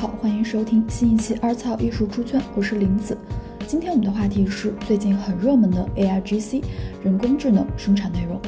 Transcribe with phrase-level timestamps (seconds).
[0.00, 3.14] 好，欢迎收听新一期《二草艺术出圈》，我是林子。
[3.66, 6.62] 今天我们的话题是最近很热门的 AIGC
[7.04, 8.40] 人工智能生产内容。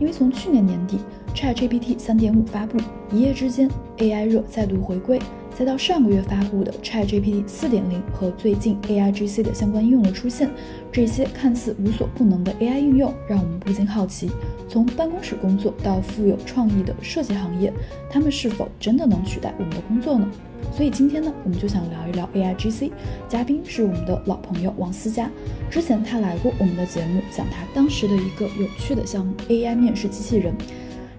[0.00, 0.96] 因为从去年年底
[1.34, 2.78] ChatGPT 3.5发布，
[3.12, 5.20] 一夜之间 AI 热再度回归，
[5.54, 10.48] 再到上个月发布的 ChatGPT 4.0和最近 AIGC 的相关应用的出现，
[10.90, 14.30] 这些看似无所不能的 AI 应用，让我们不禁好奇：
[14.70, 17.70] 从办公室工作到富有创意的设计行业，
[18.08, 20.26] 他们是否真的能取代我们的工作呢？
[20.70, 22.92] 所以今天呢，我们就想聊一聊 AIGC。
[23.28, 25.30] 嘉宾是我们的老朋友王思佳，
[25.70, 30.54] 之前他来过我们的节目，讲他当时的一个有趣的项目 AI 面试机器人。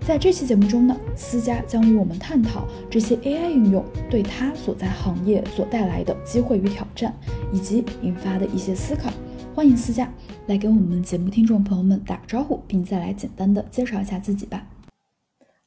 [0.05, 7.13] 在这期节目中呢，思佳将与我们探讨这些 AI 应用对他所在行业所带来的机会与挑战，
[7.53, 9.09] 以及引发的一些思考。
[9.55, 10.11] 欢迎思佳
[10.47, 14.65] 来给我们节目听众朋友们打个招呼，并再来简单的介绍一下自己吧。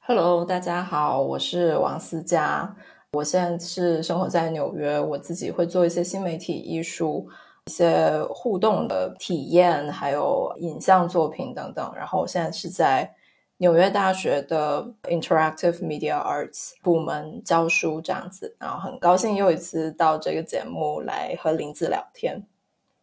[0.00, 2.76] Hello，大家好，我是王思佳。
[3.16, 7.26] 我现在是生活在纽约，我自己会做一些新媒体艺术、
[7.64, 11.90] 一些互动的体验，还有影像作品等等。
[11.96, 13.10] 然后我现在是在
[13.56, 18.54] 纽约大学的 Interactive Media Arts 部门教书这样子。
[18.58, 22.46] 然后很高兴又一次到这个节目来和林子聊天。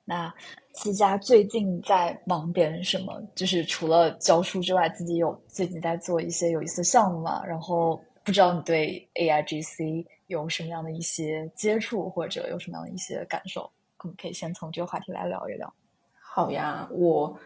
[0.05, 0.31] 那
[0.73, 3.19] 思佳最近在忙点什么？
[3.33, 7.43] 就是除了教书之外，自己有最近在做一些有意思的项目嘛？
[7.43, 7.99] 然后。
[8.23, 13.69] 不知道你对 AIGC 有什么样的一些接触，或者有什么样的一些感受？
[13.99, 15.73] 我们可以先从这个话题来聊一聊。
[16.19, 17.37] 好呀，我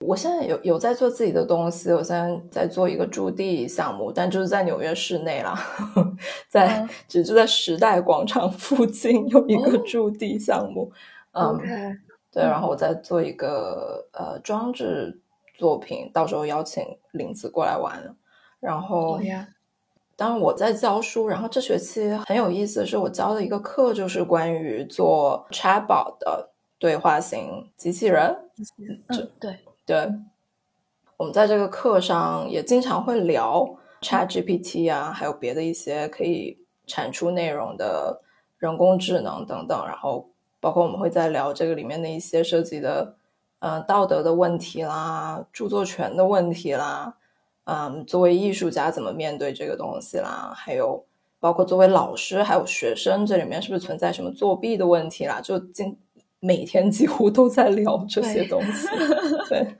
[0.00, 5.58] 我现在有有在做自己的东西，我现在在做一个驻地项目，但就是在纽约市内啦，
[6.48, 10.92] 在只是在时代广场附近有一个驻地项目。
[11.32, 11.58] 嗯，
[12.30, 15.20] 对，然后我在做一个呃装置
[15.54, 18.14] 作品，到时候邀请林子过来玩。
[18.60, 19.20] 然后。
[20.18, 28.36] 当然我在教书，然后这学期很有意思的是，我教的一个课就是关于做 Chatbot 的对话型机器人。
[29.06, 30.12] 嗯，对对。
[31.16, 36.58] 我们在这个课上也经常会聊 ChatGPT 啊，还有别的一些可以
[36.88, 38.20] 产出内容的
[38.58, 39.86] 人工智能等等。
[39.86, 43.14] 然后包括我们会在聊这个里面的一些涉及的，
[43.60, 47.17] 呃，道德的问题啦，著作权的问题啦。
[47.70, 50.54] 嗯，作为艺术家怎么面对这个东西啦？
[50.56, 51.04] 还有
[51.38, 55.38] 包括作为老师还有学生，这里面是不是存在什么作弊的问题啦？
[55.42, 55.94] 就今
[56.40, 58.88] 每天几乎都在聊这些东西。
[59.50, 59.76] 对，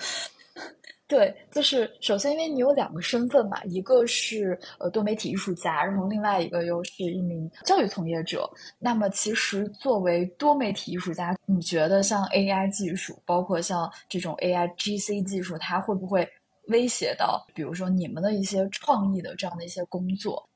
[1.09, 8.47] 对，就是首先因为你有两个身份嘛，一个是呃多媒体艺术家，然后另外一个又是一名教育从业者。
[8.79, 16.29] 那么其实作为多媒体艺术家，你觉得像 AI 技术，包括像这种 AI GC 技术，它会不会？
[16.69, 20.49] 威胁到，比如说你们的一些创意的这样的一些工作。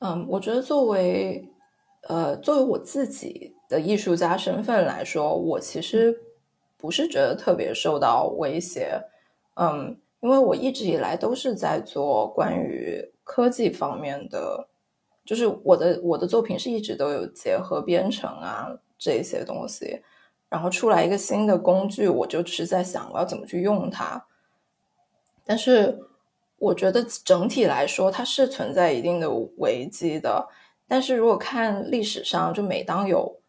[0.00, 1.48] 嗯，我觉得作为
[2.08, 6.18] 呃作为我自己的艺术家身份来说，我其实
[6.76, 9.00] 不是觉得特别受到威胁。
[9.54, 14.68] 嗯，因为我一直以来都是在做关于科技方面的，
[15.24, 20.02] 就是我的我的作品是一直都有结合编程啊这些东西。
[20.48, 24.26] 然后出来一个新的工具，我就只是在想我要怎么去用它。
[25.50, 25.98] 但是，
[26.58, 30.48] 我觉得整体来说，它是存在一定的危机的。
[30.86, 33.40] 但是如果看历史上，就每当有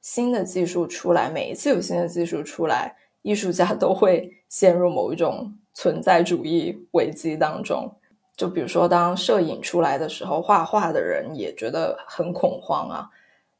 [0.00, 7.92] 新的技术出来，每一次有新的技术出来，艺术家都会陷入某一种存在主义危机当中。
[8.36, 13.10] 就比如说，当摄影出来的时候，画画的人也觉得很恐慌啊，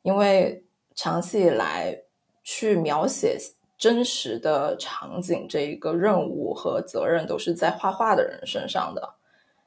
[0.03, 0.63] 因为
[0.95, 2.01] 长期以来
[2.45, 3.37] 去描写。
[3.79, 9.15] 真实的场景，这一个任务和责任都是在画画的人身上的。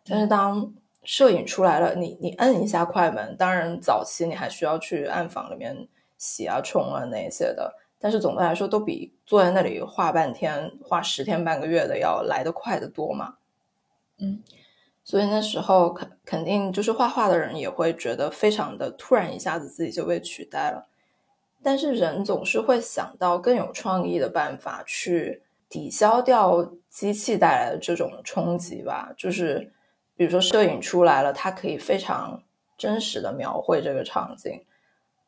[0.03, 0.73] 但是当
[1.03, 7.73] 摄影出来了，你你摁一下快门，当然早期你还需要去暗房里面洗啊、冲啊那些的。
[7.97, 13.35] 但是总的来说，都比坐在那里画半天、画十天半个月的要来得快得多嘛。
[14.17, 14.43] 嗯，
[15.03, 20.87] 所以那时候肯肯定就是画画的人也会觉得非常的突然，一下子自己就被取代了。
[21.63, 29.13] 但是人总是会想到更有创意的办法去抵消掉机器带来的这种冲击吧。
[29.15, 29.71] 就是
[30.15, 32.41] 比如说摄影出来了，它可以非常
[32.77, 34.65] 真实的描绘这个场景。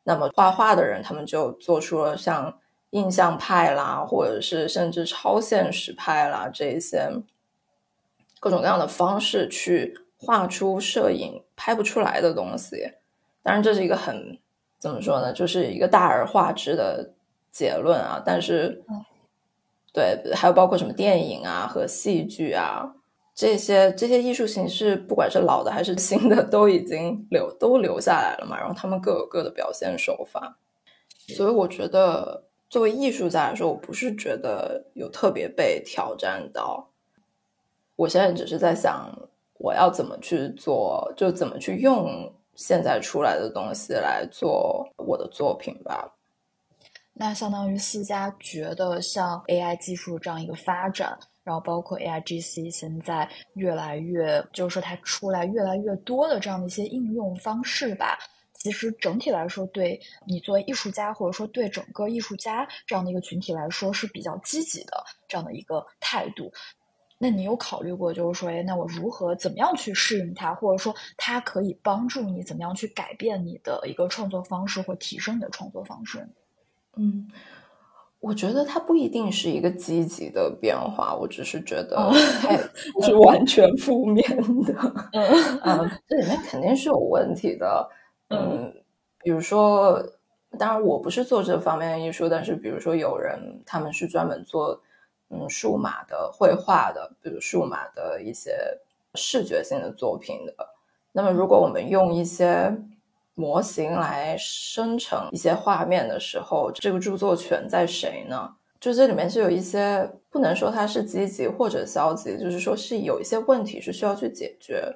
[0.03, 2.59] 那么画画的人他们就做出了像
[2.89, 7.09] 印象派啦，或者是甚至超现实派啦这一些
[8.39, 12.94] 各种各样的方式去画出摄影拍不出来的东西。
[13.44, 14.39] 当然，这是一个很。
[14.83, 15.31] 怎么说呢？
[15.31, 17.13] 就是一个大而化之的
[17.53, 18.21] 结论啊。
[18.25, 18.83] 但是，
[19.94, 22.94] 对，还有包括什么电影啊和戏剧啊，
[23.33, 28.59] 这些这些艺术形式，不管是老的还是新的，都已经留都留下来了嘛。
[28.59, 30.57] 然后他们各有各的表现手法，
[31.30, 36.89] 所以我觉得作为艺术家来说，我不是觉得有特别被挑战到。
[37.95, 39.18] 我现在只是在想，
[39.59, 46.14] 我要怎么去做，就怎么去用现在出来的东西来做我的作品吧。
[47.14, 51.18] 那相当于思佳觉得，像 AI 技术这样一个发展。
[51.44, 58.18] 然后包括 A I G C 现在越来越，就是说它出来越来越多的这样的一些应用方式吧。
[58.54, 66.50] 其实整体来说，对你作为艺术家，或者说对整个艺术家这样的一个群体来说是比较积极的这样的一个态度。
[67.24, 76.28] 那你有考虑过，就是说，哎，那我如何怎么样去适应它，或者说它可以帮助你怎么样去改变你的一个创作方式，或提升你的创作方式？
[76.98, 77.30] 嗯。
[78.20, 82.10] 我觉得它不一定是一个积极的变化，我只是觉得
[82.42, 82.50] 它
[82.94, 84.26] 不是完全负面
[84.64, 84.74] 的。
[85.64, 87.90] 嗯， 这里面肯定是有问题的。
[88.31, 88.74] 嗯，
[89.22, 90.02] 比如说，
[90.58, 94.81] 当然我不是做这方面的艺术，但是比如说有人他们是专门做
[95.33, 98.56] 嗯数码的绘画的，比如数码的一些
[99.15, 100.53] 视觉性的作品的。
[101.12, 102.75] 那么如果我们用一些。
[103.35, 108.53] 模型来生成一些画面的时候，这个著作权在谁呢？
[108.80, 114.95] 就这里面是有一些不能说它是积极或者消极，就是说是有一些问题是需要去解决，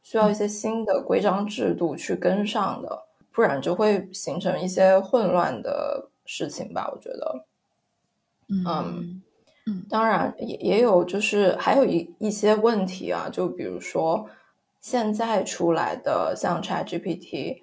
[0.00, 3.02] 需要一些新的规章制度去跟上的，
[3.32, 6.88] 不然就会形成一些混乱的事情吧。
[6.94, 7.44] 我觉得，
[8.48, 9.20] 嗯
[9.66, 14.28] 嗯，当然也也有，就是还有一一些问题啊，就比如说
[14.80, 17.62] 现在出来的像 ChatGPT。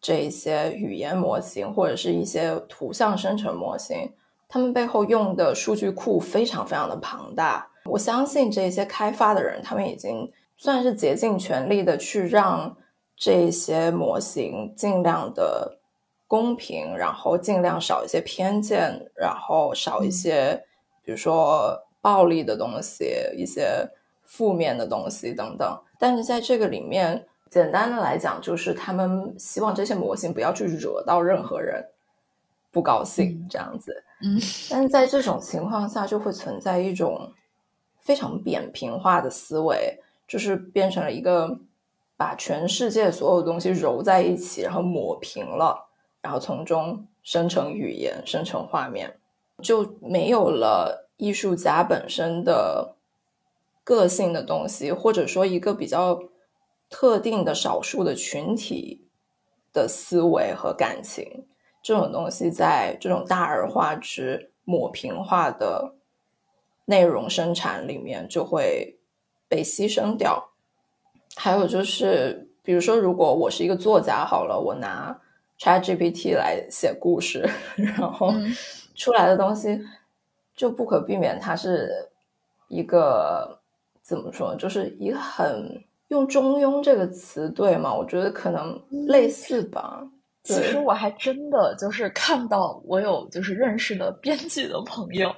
[0.00, 4.12] 这一些语言模型或者是一些图像生成模型，
[4.48, 7.68] 他们背后用的数据库非常非常的庞大。
[7.84, 12.76] 我相信这些开发的人，他们已经算是竭尽全力的去让
[13.16, 15.80] 这些模型尽量的
[16.28, 20.62] 公平，然后尽量少一些偏见，然后少一些
[21.08, 23.88] 比如说暴力的东西、一些
[24.24, 25.80] 负面的东西等等。
[25.98, 27.26] 但是在这个里面。
[27.50, 31.82] 简单的来讲，就是他们希望这些模型不要去惹到任何人
[32.70, 34.04] 不高兴这样子。
[34.20, 34.38] 嗯，
[34.68, 37.32] 但是在这种情况下，就会存在一种
[38.02, 41.58] 非常扁平化的思维，就是变成了一个
[42.18, 45.88] 把全世界所有东西揉在一起，然后抹平了，
[46.20, 49.17] 然后从中生成语言、生成画面，
[49.62, 52.96] 就没有了艺术家本身的
[53.84, 56.20] 个性的东西，或者说一个比较。
[56.90, 59.06] 特定的少数的群体
[59.74, 61.46] 的思维和感情，
[61.82, 65.96] 这种东西在这种大而化之、抹平化的
[66.86, 68.98] 内容生产里面就会
[69.48, 70.48] 被牺牲掉。
[71.36, 75.20] 还有就是，比如说，如果我是一个作家，好了，我拿
[75.58, 77.46] ChatGPT 来写故事，
[77.76, 78.32] 然后
[78.98, 79.80] 出来的东西
[80.54, 81.90] 就不可避免，它是
[82.68, 83.58] 一个
[84.02, 85.82] 怎么说，就是一个很。
[86.08, 87.92] 用中庸这个词对吗？
[87.92, 90.02] 我觉得可能类似吧。
[90.42, 95.30] 其实我还真的就是看到我有就是认识的编剧的朋友，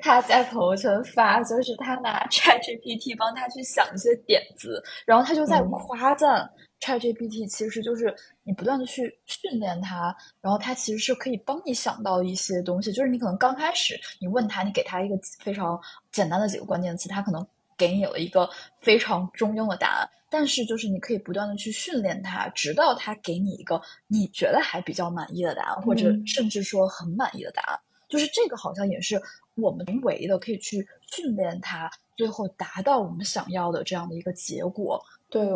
[0.00, 12.92] 他在朋友圈发，就是他拿 ChatGPT 帮他去想一些点子，然后他就在夸赞 ChatGPT，其实就是你不断的去训练它，然后它其实是可以帮你想到一些东西。
[12.92, 15.80] 就是你可能刚开始你问他，你给他一个非常
[16.10, 17.46] 简单的几个关键词，他可能。
[17.78, 18.48] 给你了一个
[18.80, 27.78] 非常中庸的答案，但是就是你可以不断的去训练它，直到它给你一个你觉得还比较满意的答案，或者甚至说很满意的答案。
[28.08, 29.20] 就是这个好像也是
[29.56, 34.98] 我们人为的可以去训练它，最后达到我们想要的这样的一个结果。
[35.28, 35.46] 对，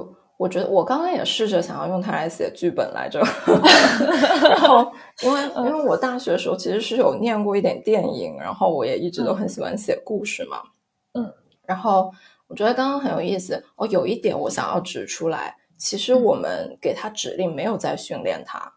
[0.40, 3.20] 我觉得我刚刚也试着想要用它来写剧本来着，
[4.48, 10.62] 然后因为因为我大学的时候其实是有念过一点电影，然后我也一直都很喜欢写故事嘛，
[11.12, 11.30] 嗯。
[11.66, 12.10] 然后
[12.48, 18.72] 我觉得刚刚很有意思哦，有一点我想要指出来，其实我们给他指令没有在训练它，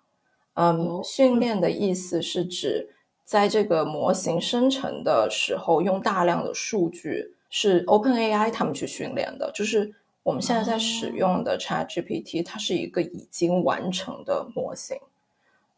[0.55, 2.89] 嗯，训练的意思是指
[3.23, 9.93] 在这个模型生成的时候用大量的数据，是 OpenAI 他们去训练的，就是
[10.23, 14.97] 我们现在在使用的 ChatGPT，它是一个已经完成的模型，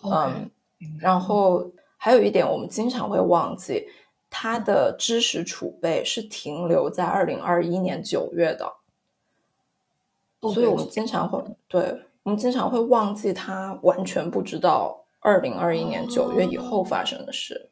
[0.03, 0.49] 嗯，
[0.99, 3.87] 然后还有一点我们经常会忘记。
[4.37, 8.69] 它的知识储备是停留在二零二一年九月的，
[10.41, 17.69] 所以我们经常会对我们经常会忘记它完全不知道二零二一年九月以后发生的事。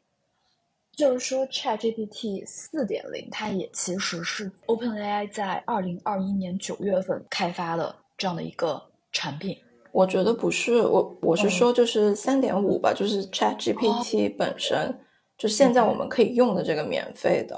[0.96, 8.80] 就是说，ChatGPT 四点零，它也其实是 OpenAI 在二零二一年九月份开发的这样的一个
[9.12, 9.56] 产品。
[9.92, 14.98] 我觉得不是，我我是说就是三点五吧，就是 ChatGPT 本身，
[15.38, 17.56] 就现在我们可以用的这个免费的，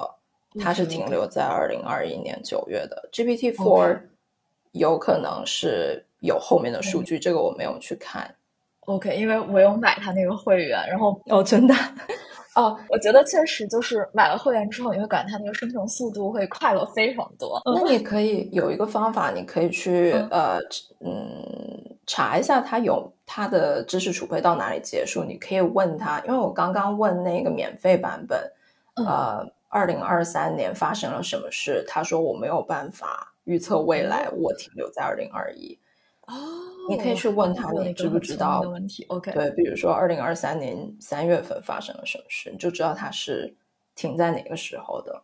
[0.60, 3.08] 它是停留在二零二一年九月的。
[3.12, 4.00] GPT Four
[4.72, 8.34] 有可能是有后面的数据，这个我没有去看。
[8.80, 11.74] OK，因为我有买它那个会员，然后哦，真的。
[12.56, 17.60] 哦，我觉得确实就是买了会员之后，你会感觉它那个生成速度会快了非常多。
[17.64, 20.58] 那你可以有一个方法，你可以去呃
[21.00, 25.22] 嗯查一下它有它的知识储备到哪里结束。
[25.22, 28.50] 你可以问他，因为我刚刚问那个免费版本，
[29.06, 31.84] 呃，二零二三年发生了什么事？
[31.86, 35.78] 他说我没有办法预测未来，我停留在二零二一。
[36.26, 36.34] 哦，
[36.88, 43.54] 你可以去问他，你知不知道的问题？OK，对，比如说二零二三年三月份发生了什么事，你就知道它是
[43.94, 45.22] 停在哪个时候的。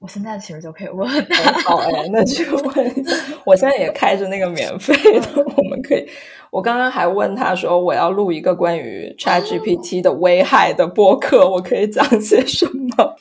[0.00, 3.16] 我现在其实就可以问他， 好哎，那就问一下。
[3.44, 6.08] 我现在也开着那个免费的，我们可以。
[6.50, 13.16] 我刚刚还问他说，我要录一个关于 ChatGPT 的危害的播客，我可以讲些什么？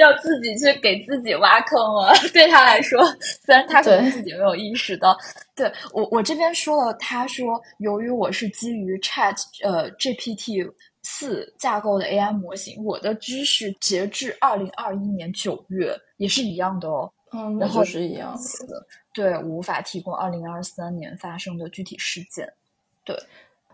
[0.00, 2.12] 要自己去给自己挖坑了。
[2.32, 3.04] 对他来说，
[3.44, 5.16] 虽然他可能自己没有意识到，
[5.54, 10.70] 对我我这边说了，他说由于我是基于 Chat 呃 GPT
[11.02, 17.10] 四架构的 AI 模型，我的知识截至二零二一年九月也是一样的哦。
[17.32, 18.34] 嗯，那就是一样
[18.68, 18.86] 的。
[19.12, 22.52] 对，无法提供二零二三年发生的具体事件。
[23.04, 23.16] 对，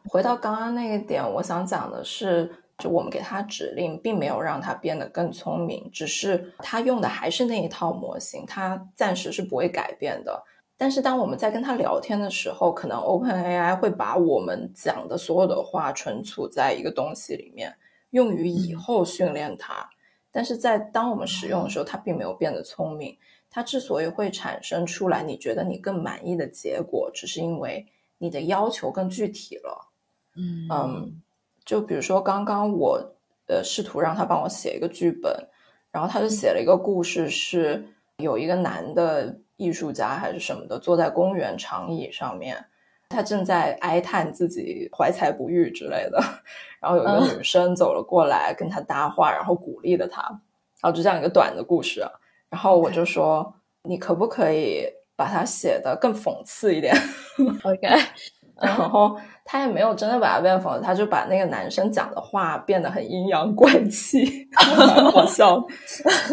[0.08, 2.50] 回到刚刚那个点，我想讲的是。
[2.78, 10.44] 就我们给他指令，并没有让他变得更聪明，只是他用的还是那一套模型，他暂时是不会改变的。
[10.76, 17.74] 但是当我们在跟他聊天的时候，可能 OpenAI 会把我们讲的所有的话存储在一个东西里面，
[18.10, 19.88] 用于以后训练它。
[20.30, 23.16] 但是在当我们使用的时候，它并没有变得聪明。
[23.48, 27.86] 它之所以会产生出来你觉得你更满意的结果，只是因为
[28.18, 29.88] 你的要求更具体了。
[30.36, 31.22] 嗯嗯。
[31.66, 33.16] 就比如说，刚刚我
[33.48, 35.30] 呃试图让他帮我写一个剧本，
[35.90, 37.84] 然后他就写了一个故事，是
[38.18, 42.64] 有一个男的艺术家还是什么的，坐在公园长椅上面，
[43.08, 46.22] 他正在哀叹自己怀才不遇之类的，
[46.80, 50.22] 然后有一个女生走了过来跟他搭话，然后鼓励了他，
[50.80, 52.06] 然后就这样一个短的故事，
[52.48, 56.94] 然后我就说，你可不可以把它写的更讽刺一点
[57.64, 57.88] ？OK。
[58.60, 65.62] 然后他也没有真的把它变讽刺，他就把那个男生讲的话变得很阴阳怪气， 蛮好笑。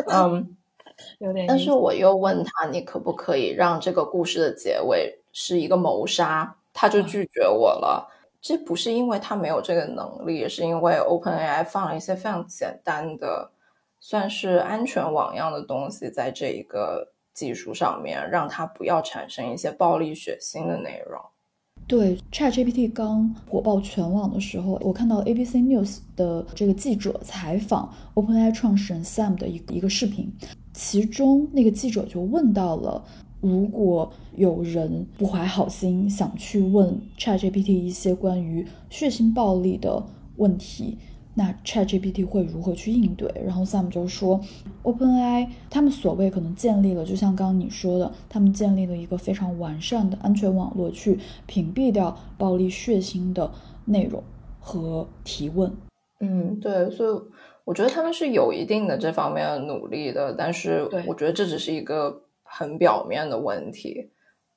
[0.09, 0.55] 嗯，
[1.19, 1.45] 有点。
[1.47, 6.55] 但是我又问他，你可不可以让这个故事的结尾是一个谋杀？
[6.73, 8.09] 他就拒绝我了。
[8.41, 13.51] 这不是因为他没有这个能力，是因为 OpenAI 放了一些非常简单的，
[13.99, 21.21] 算是安全网样的东西在这一个技术上面，让它不要产生一些暴力血腥的内容。
[21.85, 30.31] 对，ChatGPT 刚火爆全网的时候，我看到 ABC News 的这个记者采访 OpenAI 创始人 Sam 的一一个视频，
[30.73, 33.03] 其中那个记者就问到了，
[33.41, 40.03] 如果有人不怀好心想去问 ChatGPT 一些关于血腥暴力的
[40.37, 40.97] 问题。
[41.35, 43.27] 那 ChatGPT 会如何去应对？
[43.43, 44.39] 然后 Sam 就说
[44.83, 53.51] ，OpenAI 他们所谓可能建立了，就像刚刚你说的，他们建立了一个非常完善的安全网络，去屏蔽掉暴力血腥的
[53.85, 54.23] 内容
[54.59, 55.75] 和提问。
[56.19, 57.21] 嗯，对，所以
[57.63, 64.11] 我觉得他们是有一定的这方面的努力的，但是我觉得这只是一个很表面的问题。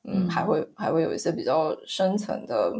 [0.04, 2.72] 嗯，还会还会有一些比较深层的。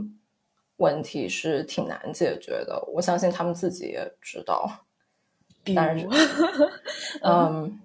[0.78, 4.68] 问题是挺难解决的，我相信他们自己也知道。
[5.74, 6.06] 但是，
[7.22, 7.80] 嗯，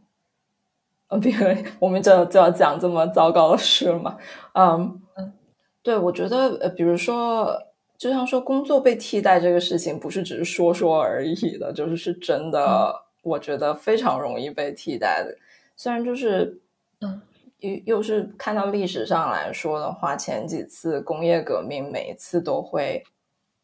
[1.07, 1.47] 呃，比如
[1.79, 4.17] 我们就就要讲这么糟糕的事了嘛？
[4.53, 5.33] 嗯嗯，
[5.81, 7.57] 对，我觉得呃，比如说，
[7.97, 15.35] 就像说工作被替代这个事情，不是只是说说而已的，就是是真的，我觉得非常容易被替代的。
[15.75, 16.61] 虽然就是，
[17.01, 17.21] 嗯。
[17.61, 23.03] 又又是看到历史上来说的话，前几次工业革命每一次都会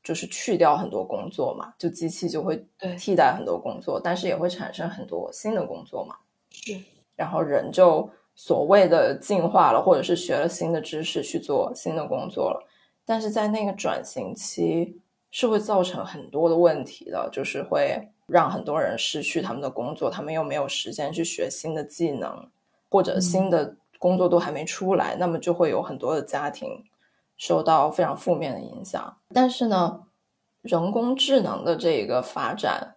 [0.03, 2.63] 就是去掉很多工作嘛，就机器就会
[2.97, 6.15] 替代很多工作，但是也会产生很多新的工作嘛。
[6.51, 6.79] 是，
[7.15, 12.67] 然后人就所谓的进化了，或者是学了新的知识去做新的工作了，
[13.03, 15.01] 但是在那个转型期
[15.31, 22.47] 是会造成很多的问题的，就是会让很多人失去他们的工作，他们又没有时间去学新的技能
[22.91, 23.75] 或者新的。
[23.97, 26.85] 工作都还没出来，那么就会有很多的家庭
[27.37, 29.17] 受到非常负面的影响。
[29.33, 30.07] 但是呢，
[30.61, 32.95] 人工智能的这个发展，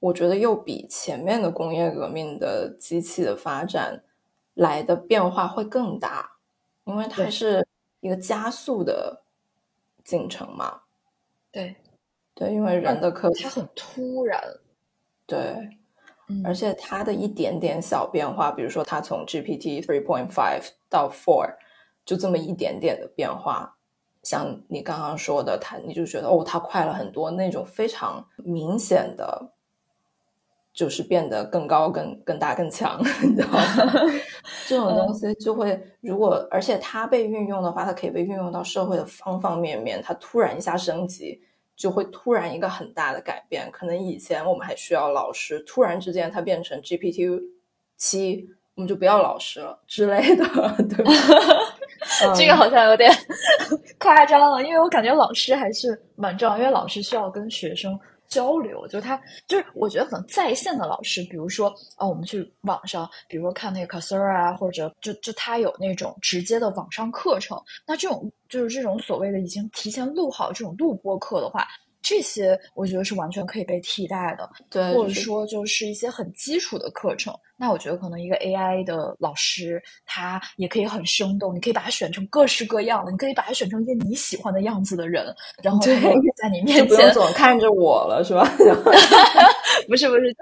[0.00, 4.04] 我觉得又比前面的工业革命的机器的发展
[4.54, 6.36] 来的变化会更大，
[6.84, 7.66] 因为它是
[8.00, 9.22] 一个加速的
[10.04, 10.82] 进程嘛。
[11.50, 11.76] 对，
[12.34, 14.40] 对，因为人的科技它很突然。
[15.26, 15.77] 对，
[16.44, 21.48] 而且它的一点点小变化，比如说它从 GPT three point five 到 four，
[22.04, 23.74] 就这么一点点的变化。
[24.22, 29.52] 像你刚刚说的，它你就觉得哦，它快了很多，那种非常明显的，
[30.72, 33.62] 就是变得更高、更更大、更强， 你知道吗？
[34.66, 40.02] 这种东西就会，如果而且它被运用的话，它可以被运用到社会的方方面面。
[40.02, 41.40] 它突然一下升级，
[41.78, 43.70] 就会突然一个很大的改变。
[43.70, 47.40] 可能以前我们还需要老师，突然之间它变成 GPT
[47.96, 50.44] 七，我们就不要老师了之类的，
[50.90, 51.12] 对吧？
[52.36, 53.10] 这个好像有点
[53.98, 71.66] 夸张了，因为我感觉老师还是蛮重要，因为老师需要跟学生交流，就他就是我觉得可能在线的老师，比如说啊，我们去网上，比如说看那个 Coursera 啊，或者就就他有那种直接的网上课程，那这种就是这种所谓的已经提前录好这种录播课的话。
[72.00, 77.34] 这些我觉得是完全可以被替代的，对，或者说就是一些很基础的课程。
[77.58, 85.26] 那我觉得可能一个 AI 的老师，他也可以很生动，你可以把它选成各式各样的，你可以把它选成一个你喜欢的样子的人，
[85.62, 85.92] 然后他
[86.36, 88.48] 在你面前，不用总看着我了，是吧？
[89.88, 90.32] 不是 不是，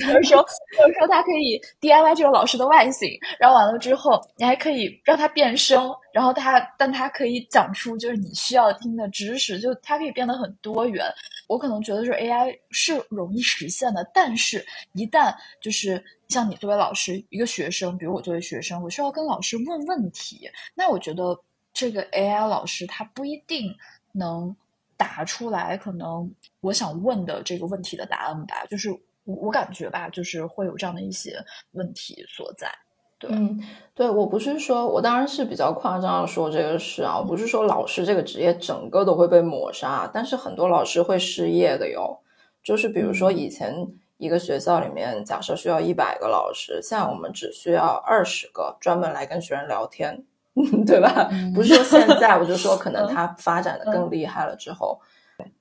[0.00, 0.44] 就是说
[0.76, 3.08] 就是说他可以 DIY 这个老师的外形，
[3.38, 11.06] 然后完了之后，你还可以让他变声，然后他但他可以讲出就是你需要听的知识，就它可以变得很多元。
[11.48, 21.38] 我可能觉得说 AI 是容易实现的，但是一旦就是像你作为老师，一个学生，比如我作为学生，我需要跟老师问问题，那我觉得
[21.72, 23.74] 这个 AI 老师他不一定
[24.12, 24.54] 能
[24.96, 26.30] 答出来，可能
[26.60, 28.90] 我想问的这个问题的答案吧，就是
[29.24, 31.42] 我我感觉吧，就是会有这样的一些
[31.72, 32.70] 问题所在。
[33.18, 33.60] 对，嗯，
[33.94, 42.20] 对我不是说，我当然是比较夸张的说这个事啊，我不是说老师这个职业整个都会被抹杀，但是很多老师会失业的哟。
[42.62, 43.74] 就是比如说以前
[44.18, 50.22] 一个学校里面，假设需要一百个老师，现在我们只需要二十个专门来跟学生聊天，
[50.86, 51.30] 对吧？
[51.54, 55.00] 不是说现在，我就说可能他发展的更厉害了之后，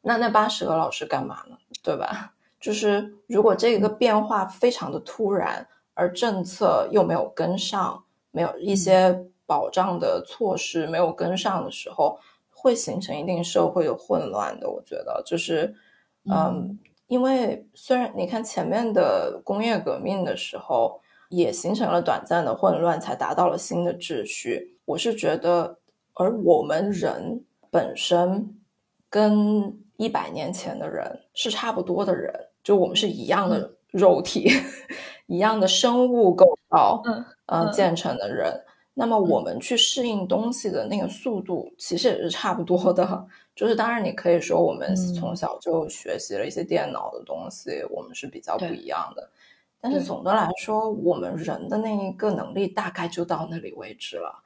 [0.01, 1.57] 那那八十个老师干嘛呢？
[1.81, 2.33] 对吧？
[2.59, 5.65] 就是如果这个变化非常的突然。
[5.99, 12.19] 而政策又没有跟上，没有一些保障的措施没有跟上的时候，
[12.51, 14.69] 会形成一定社会的混乱的。
[14.69, 15.73] 我觉得，就是，
[16.29, 24.77] 嗯，因为虽然你看前面的工业革命的时候，也形成了短暂的混乱，才达到了新的秩序。
[24.85, 25.79] 我是觉得，
[26.13, 28.57] 而我们人本身
[29.09, 34.49] 跟一百年前的人是差不多的人，就我们是一样的肉体。
[35.27, 43.27] 一样的生物构造，嗯，呃，建成的人，那么我们去适应东西的那个速度，其实也是差不多的。
[43.57, 49.29] 就是当然，你可以说我们从小就学习了一些电脑的东西，我们是比较不一样的。
[49.81, 54.43] 但是总的来说，我们人的那一个能力大概就到那里为止了。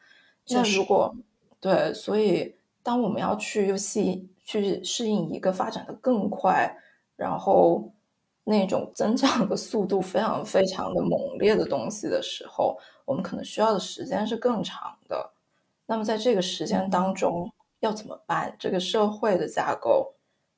[0.47, 1.13] 那如果
[1.59, 6.75] 对，所以当我们要去又细去适应一个发展的更快，
[7.15, 7.91] 然后。
[8.43, 15.31] 那种增长的速度非常非常的猛烈的东西的时候，我们可能需要的时间是更长的。
[15.85, 17.49] 那么在这个时间当中
[17.81, 18.55] 要怎么办？
[18.57, 20.15] 这个社会的架构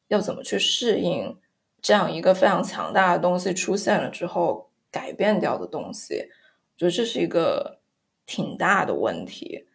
[0.09, 1.35] 要怎么去适应
[1.81, 6.29] 这样一个非常强大的东西出现了之后改变掉的东西？
[6.75, 7.79] 我觉得这是一个
[8.27, 9.65] 挺大的问题。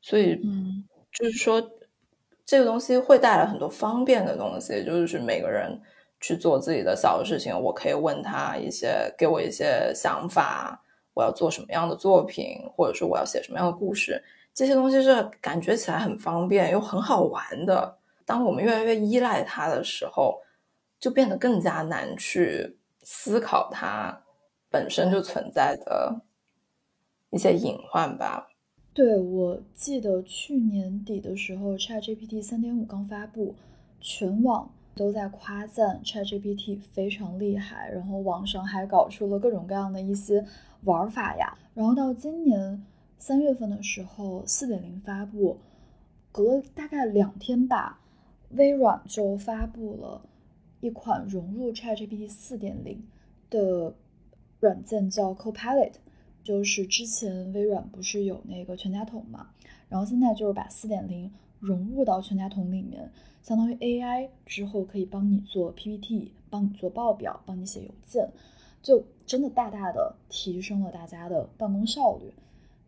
[0.00, 1.72] 所以，嗯，就是说
[2.46, 5.82] 这个东西会带来很多方便的东西，就是每个人。
[6.20, 10.82] 去做自己的小的事情，我可以问他一些，给我一些想法，
[11.14, 14.20] 我要做什么样的作品，或者说我要写什么样的故事，
[14.58, 17.96] 这些东西是感觉起来很方便又很好玩的。
[18.26, 20.40] 当我们越来越依赖它的时候，
[20.98, 24.20] 就变得更加难去思考它
[24.68, 26.22] 本身就存在的
[27.30, 28.48] 一些隐患吧。
[28.92, 33.54] 对，我记得去年底的时候，ChatGPT 三点五刚发布，
[34.00, 34.68] 全网。
[34.96, 40.44] 都在夸赞 ChatGPT 非常厉害，然后网上还搞出了各种各样的一些
[40.82, 41.56] 玩法呀。
[41.72, 42.84] 然后到今年
[43.18, 45.58] 三月份的时候，四点零发布，
[46.32, 48.00] 隔了大概两天吧，
[48.50, 50.22] 微软就发布了
[50.80, 53.02] 一款融入 ChatGPT 四点零
[53.50, 53.94] 的
[54.60, 55.92] 软件，叫 Copilot。
[56.44, 59.50] 就是之前微软不是有那个全家桶嘛，
[59.90, 63.10] 然后现在就是把四点零融入到全家桶里面，
[63.42, 68.30] 相当于 AI 之后可以帮你做 PPT，帮你做报表，帮你写邮件，
[68.80, 72.32] 就真的大大的提升了大家的办公效率。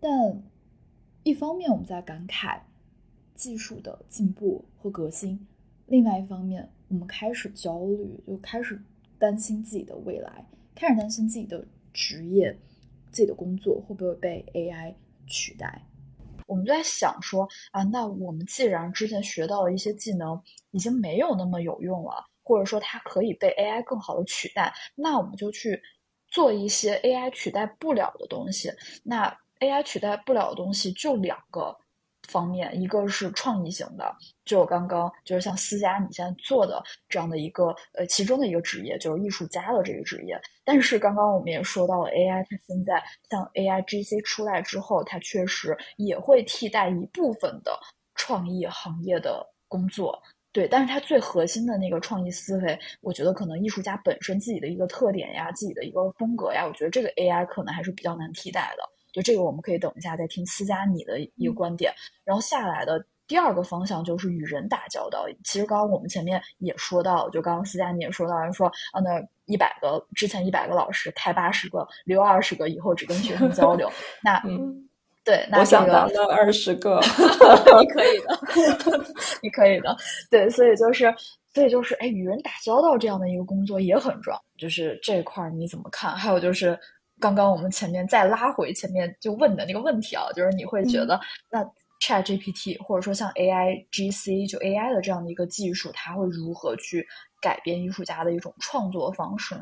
[0.00, 0.42] 但
[1.22, 2.58] 一方面我们在感慨
[3.34, 5.46] 技术的进步和革新，
[5.86, 8.82] 另外一方面我们开始焦虑，就开始
[9.18, 12.58] 担心自己的未来，开始担心自己的职业、
[13.10, 14.94] 自己的工作会不会被 AI
[15.26, 15.82] 取代。
[16.46, 25.80] 我们就在想说啊，那我们既然之前学到的一些技能已经没有那么有用了，或者说它可以被 AI 更好的取代，那我们就去
[26.26, 28.68] 做一些 AI 取代不了的东西。
[29.04, 31.76] 那 AI 取代不了的东西就两个
[32.28, 40.40] 方面，一个是创意型的，就刚刚就是像思佳你现在做的这样的一个呃其中的一个职业，就是艺术家的这个职业。
[40.64, 47.78] 但是刚刚我们也说到了 AI，它现在像 AI GC 出来之后，它确实也会替代一部分的
[48.14, 50.22] 创意行业的工作。
[50.52, 58.82] 对，但是它最核心的那个创意思维，我觉得可能艺术家本身自己的一个特点呀，自己的一个风格呀，我觉得这个 AI 可能还是比较难替代的。
[59.12, 61.92] 就这个，我们可以等一下再听思佳你的一个观点。
[62.24, 65.26] 然后下来的第二个方向就是与人打交道。
[65.44, 73.90] 其实刚刚我们前面也说到，就刚刚思佳你也说到，说啊，那一百个之前一百个老师开八十个，留二十个，以后只跟学生交流。
[74.22, 74.88] 那嗯
[75.24, 77.00] 对，那我想当到二十个，
[77.80, 78.40] 你可以的，
[79.42, 79.96] 你可以的。
[80.30, 81.14] 对，所以就是，
[81.52, 84.42] 所以就是，哎，与人打交道这样的一个工作也很重要。
[84.58, 86.16] 就是这块儿你怎么看？
[86.16, 86.78] 还有就是。
[87.20, 91.62] 刚刚我们前面再拉回前面就问的那个问题啊，就是你会觉得那
[92.00, 97.06] Chat GPT 或者说像 AI GC 就 AI 的这样的一个技术，它会如何去
[97.42, 99.54] 改变艺术家的一种创作方式？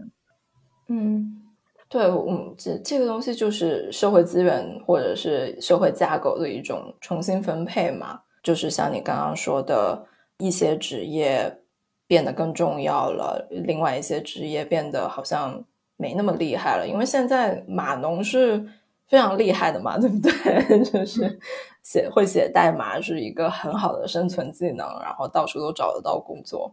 [0.86, 1.42] 嗯，
[1.88, 10.06] 对，嗯，这这个东西就是社会资源或者是社会架构的一种重新分配嘛，就是像你刚刚说的
[10.38, 11.60] 一些职业
[12.06, 15.64] 变得更重要了，另外一些职业变得好像。
[15.98, 18.64] 没那么厉害了，因为现在码农是
[19.08, 20.30] 非常厉害的嘛，对不对？
[20.84, 21.38] 就是
[21.82, 26.72] 写会写代码是一个很好的生存技能，然后到处都找得到工作。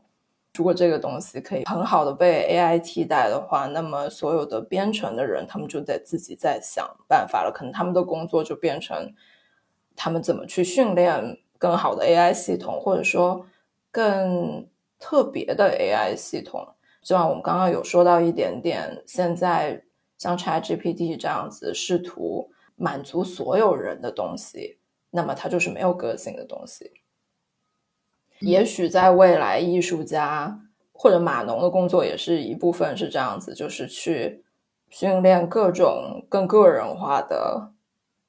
[0.56, 9.12] 如果这个东西可以很好的被 AI 替代的话，那么所有的编程的人他们就得自己再想办法了，可能他们的工作就变成
[9.96, 13.46] 他们怎么去训练更好的 AI 系统，或者说
[13.92, 14.68] 更
[15.00, 16.66] 特别的 AI 系统。
[17.06, 19.84] 就像我们刚刚有说到一点点，现在
[20.18, 24.80] 像 ChatGPT 这样子试图满足所有人的东西，
[25.12, 26.92] 那么它就是没有个性的东西。
[28.40, 30.60] 也许在未来，艺术家
[30.92, 34.44] 或者码农的工作也是一部分是这样子，就是去
[34.90, 37.72] 训练各种更个人化的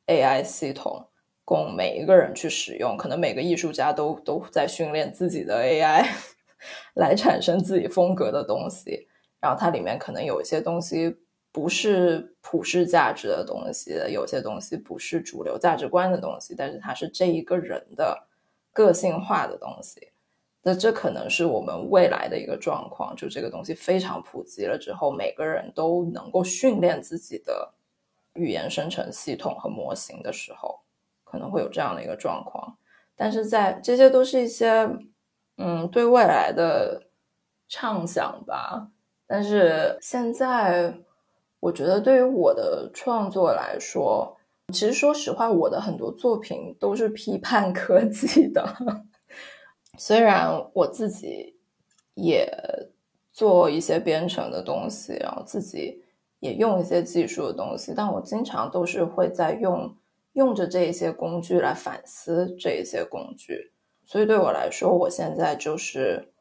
[0.07, 1.07] AI 系统，
[1.47, 2.95] 供每一个人去使用。
[2.99, 6.07] 可能每个艺术家都都在训练自己的 AI。
[6.95, 9.07] 来产生自己风格的东西，
[9.41, 11.17] 然后它里面可能有一些东西
[11.53, 18.27] 不是普世价值的东西，有些东西不是主流价值观的东西，但是它是这一个人的
[18.73, 20.09] 个性化的东西。
[20.63, 27.73] 那这可能是我们未来的一个状况，就这个东西非常普及了之后，每个人都能够训练自己的
[28.35, 30.81] 语言生成系统和模型的时候，
[31.25, 32.77] 可能会有这样的一个状况。
[33.15, 34.91] 但是在这些都是一些。
[35.57, 37.03] 嗯，对未来的
[37.69, 38.89] 畅想吧。
[39.27, 40.95] 但是现在，
[41.61, 44.37] 我觉得对于我的创作来说，
[44.73, 48.65] 其实说实话，我的很多作品都是批判 科技的。
[49.99, 51.57] 虽然我自己
[52.15, 52.49] 也
[53.33, 56.05] 做一些编程的东西，然后自己
[56.39, 59.97] 也用一些技术的东西，但我经常都是会在用
[60.35, 63.73] 用着这一些工具来反思这一些工具。
[64.07, 66.33] 所以对我来说，我现在就是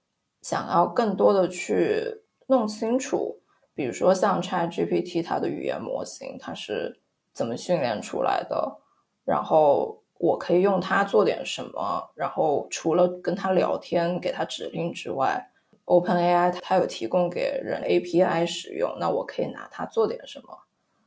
[0.43, 3.41] 想要更多的去弄清楚，
[3.73, 7.01] 比如说像 Chat GPT 它的语言模型，它是
[7.33, 8.77] 怎么训练出来的，
[9.25, 12.11] 然后我可以用它做点什么。
[12.13, 15.51] 然后除了跟它聊天、给它指令之外
[15.85, 20.55] ，OpenAI 它有提供给人 API 使用，那我可以拿它做点什么，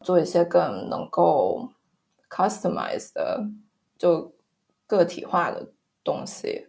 [0.00, 1.68] 做一些更能够
[2.28, 3.46] customize 的，
[3.96, 4.32] 就
[4.88, 5.68] 个体化的。
[6.08, 6.66] 东西，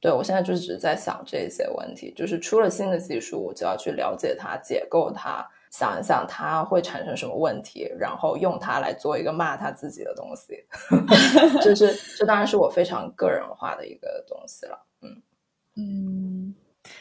[0.00, 10.64] 对我现在就只是在想这些问题，就是出了新的技术，我就要去了解它、解构它，想一想它会产生什么问题，然后用它来做一个骂他自己的东西。
[11.62, 14.86] 就是这当然是我非常个人化的一个东西了。
[15.02, 15.22] 嗯
[15.76, 16.54] 嗯，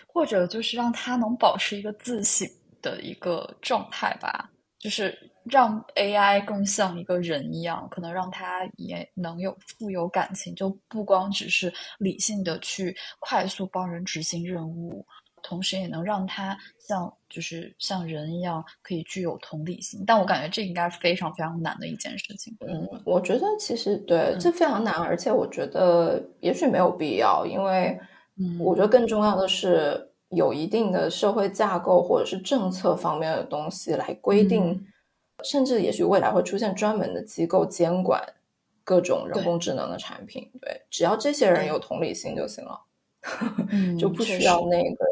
[0.08, 2.50] 或者就是让他能保持一个自信
[2.82, 15.04] 的一个状态吧，就是让 AI 更像一个人一样，可能让它也能有富有感情，就不光只是理性的去快速帮人执行任务，
[15.42, 20.04] 同时也能让它像就是像人一样可以具有同理心。
[20.06, 22.56] 但我感觉这应该非常非常难的一件事情。
[22.68, 28.00] 嗯，我觉得其实对这非常难，而且我觉得也许没有必要，因为
[28.60, 34.86] 我觉得更重要的是有一定的社会架构或者是政策方面的东西来规定。
[35.44, 38.22] 甚至也许未来会出现专门的机构监管
[38.84, 42.82] 各种人工智能的产品，对，只要这些人有同理心就行了，
[43.98, 45.06] 就不需要那个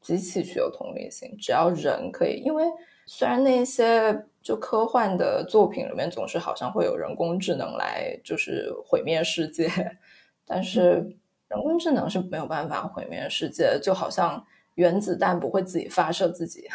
[0.00, 2.40] 机器去有同理心，只要人可以。
[2.44, 2.64] 因为
[3.06, 9.68] 虽然那些就科幻的作品里面总是好像会有人工智能来就是毁灭世界，
[10.46, 11.16] 但是
[11.48, 16.68] 人工智能是没有办法毁灭世界，就好像原子弹不会自己发射自己，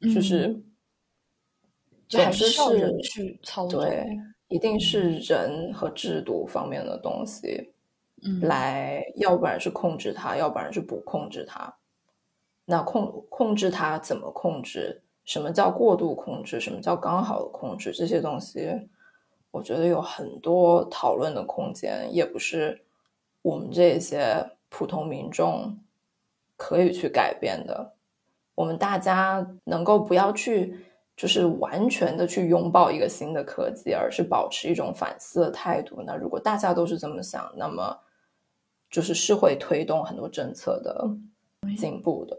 [0.14, 0.60] 就是。
[2.10, 4.04] 总是是人去操作，对，
[4.48, 7.72] 一定是人和制度方面的东西，
[8.24, 11.72] 嗯，来，要不然是控制它，要不然是不控制它。
[12.64, 15.00] 那控控制它怎么控制？
[15.24, 16.58] 什么叫过度控制？
[16.58, 17.92] 什么叫刚好的控制？
[17.92, 18.68] 这些东西，
[19.52, 22.82] 我觉得有很多讨论的空间，也不是
[23.42, 25.78] 我们这些普通民众
[26.56, 27.94] 可以去改变的。
[28.56, 30.86] 我们大家能够不要去。
[31.20, 36.02] 就是完全的去拥抱一个新的科技，而是保持一种反思的态度。
[36.06, 37.94] 那如果大家都是这么想，那么
[38.90, 41.06] 就是是会推动很多政策的
[41.76, 42.34] 进步的。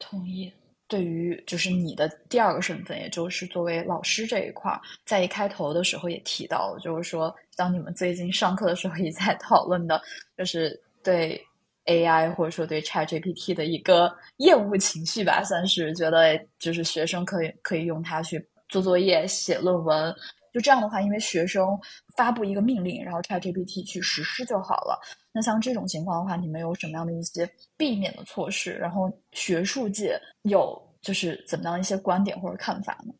[0.00, 0.52] 同意。
[0.88, 10.02] 对于就是你的第二个身份，也就是作为老师这一块，在一开头的时候也提到，就是说，当你们最近上课的时候，也在讨论的，
[10.36, 11.40] 就是对。
[11.86, 20.14] AI 或者说对 ChatGPT 的一个厌恶情绪吧，算是觉得就是学生可以可以用它去做作业、写论文，
[20.52, 21.78] 就这样的话，因为学生
[22.16, 25.00] 发布一个命令，然后 ChatGPT 去实施就好了。
[25.32, 28.72] 那像这种情况的话，你们有什么样的一些避免的措施？
[28.72, 33.12] 然后学术界有就是怎么样一些观点或者看法呢？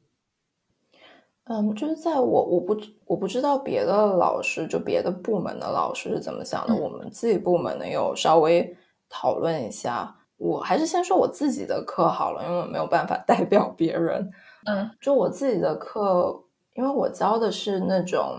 [1.48, 6.74] 嗯，就是在我我不我不知道别的老师就别的部门的老师是怎么想的。
[6.74, 8.76] 我们自己部门呢有稍微
[9.08, 10.14] 讨论一下。
[10.38, 14.30] 我还是先说我自己的课好了，因为我没有办法代表别人。
[14.66, 18.36] 嗯，就我自己的课，因为我教的是那种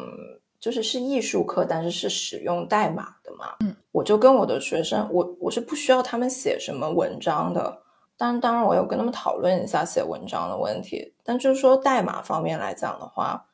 [0.60, 3.56] 就是是艺术课，但是是使用代码的嘛。
[3.62, 7.80] 嗯，我就跟我的学生，我我是不需要他们写什么文章的。
[8.18, 13.46] 当然当然，我有跟他们讨论一下写文章的问题，但就是说代码方面来讲的话，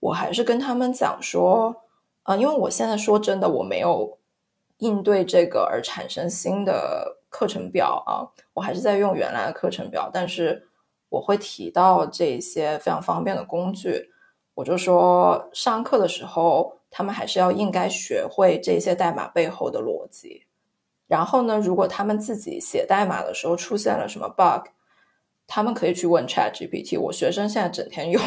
[0.00, 1.76] 我还是跟他们讲说，
[2.22, 4.18] 啊，因为我现在说真的，我没有
[4.78, 10.66] 应对这个而产生新的课程表啊，我还是在用原来的课程表，但是
[11.10, 14.10] 我会提到这些非常方便的工具，
[14.54, 20.46] 我就说上课的时候，他们还是要应该学会这些代码背后的逻辑。
[21.08, 24.68] 然后呢，如果他们自己写代码的时候出现了什么 bug，
[25.46, 27.00] 他们可以去问 Chat GPT。
[27.00, 28.22] 我学生现在整天用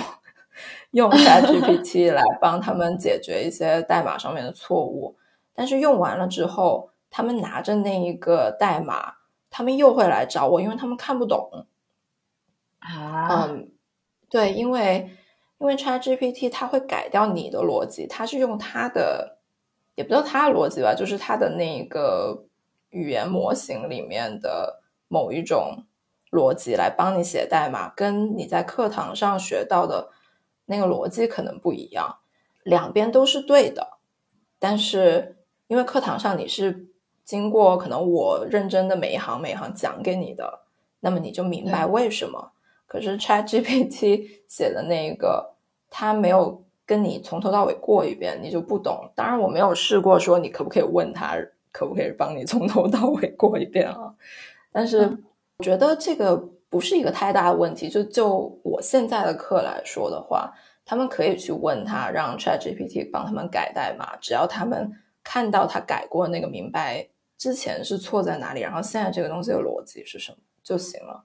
[0.89, 5.15] 用 Chat GPT 来帮他们解决一些代码上面的错误，
[5.53, 9.13] 但是用完了之后，他们拿着那一个代码，
[9.51, 11.67] 他们又会来找我，因为他们看不懂。
[12.79, 13.69] 啊，嗯，
[14.27, 15.11] 对，因为
[15.59, 19.37] 因为 Chat GPT 它会改掉你的逻辑，它是用它的，
[19.93, 22.45] 也不知道它的逻辑吧，就是它的那个。
[22.91, 25.85] 语言模型里面的某一种
[26.29, 30.11] 逻辑来帮你写代码，跟你在课堂上学到的
[30.65, 32.19] 那个逻辑可能不一样。
[32.63, 33.97] 两边都是对的，
[34.59, 36.87] 但是因为课堂上你是
[37.23, 40.61] 经过可能我认真的每一行每一行讲给你的，
[40.99, 42.51] 那么你就明白为什么。
[42.85, 45.55] 可是 Chat GPT 写的那个，
[45.89, 49.11] 他没有跟你从头到尾过一遍，你就不懂。
[49.15, 51.37] 当然我没有试过说你可不可以问他。
[51.71, 54.13] 可不可以帮你从头到尾过一遍啊？
[54.71, 54.99] 但是
[55.57, 56.35] 我觉得这个
[56.69, 57.89] 不是一个太大的问题。
[57.89, 60.53] 就就我现在的课来说的话，
[60.85, 64.15] 他们可以去问他，让 ChatGPT 帮他们改代码。
[64.17, 64.91] 只要他们
[65.23, 67.07] 看到他改过那个，明白
[67.37, 71.23] 之前是错在哪里，然后现在这个东西的逻辑是什么就行了。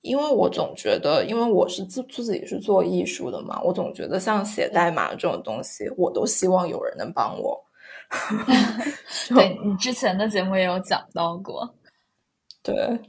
[0.00, 7.63] 因为我总觉得，因为我是自自己是做艺术的嘛，我总觉得像写代码这种东西，我都希望有人能帮我。
[9.34, 11.74] 对你之前的节目也有讲到过，
[12.62, 13.00] 对，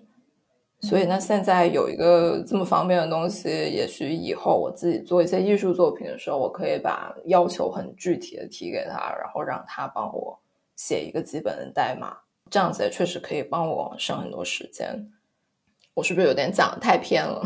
[0.79, 10.39] 所以那现在有一个这么方便的东西，也许以后我自己做一些艺术作品的时候，我可以把要求很具体的提给他，然后让他帮我
[10.75, 12.17] 写一个基本的代码，
[12.49, 15.11] 这样子也确实可以帮我省很多时间。
[15.93, 17.41] 我是不是有点讲的太偏了？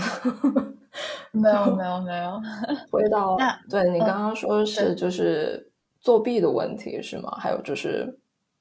[1.31, 2.41] 没有没有没有。
[2.89, 3.37] 回到
[3.69, 5.68] 对你刚刚说的是就是
[5.99, 7.37] 作弊的问题是吗？
[7.39, 8.19] 还有就是。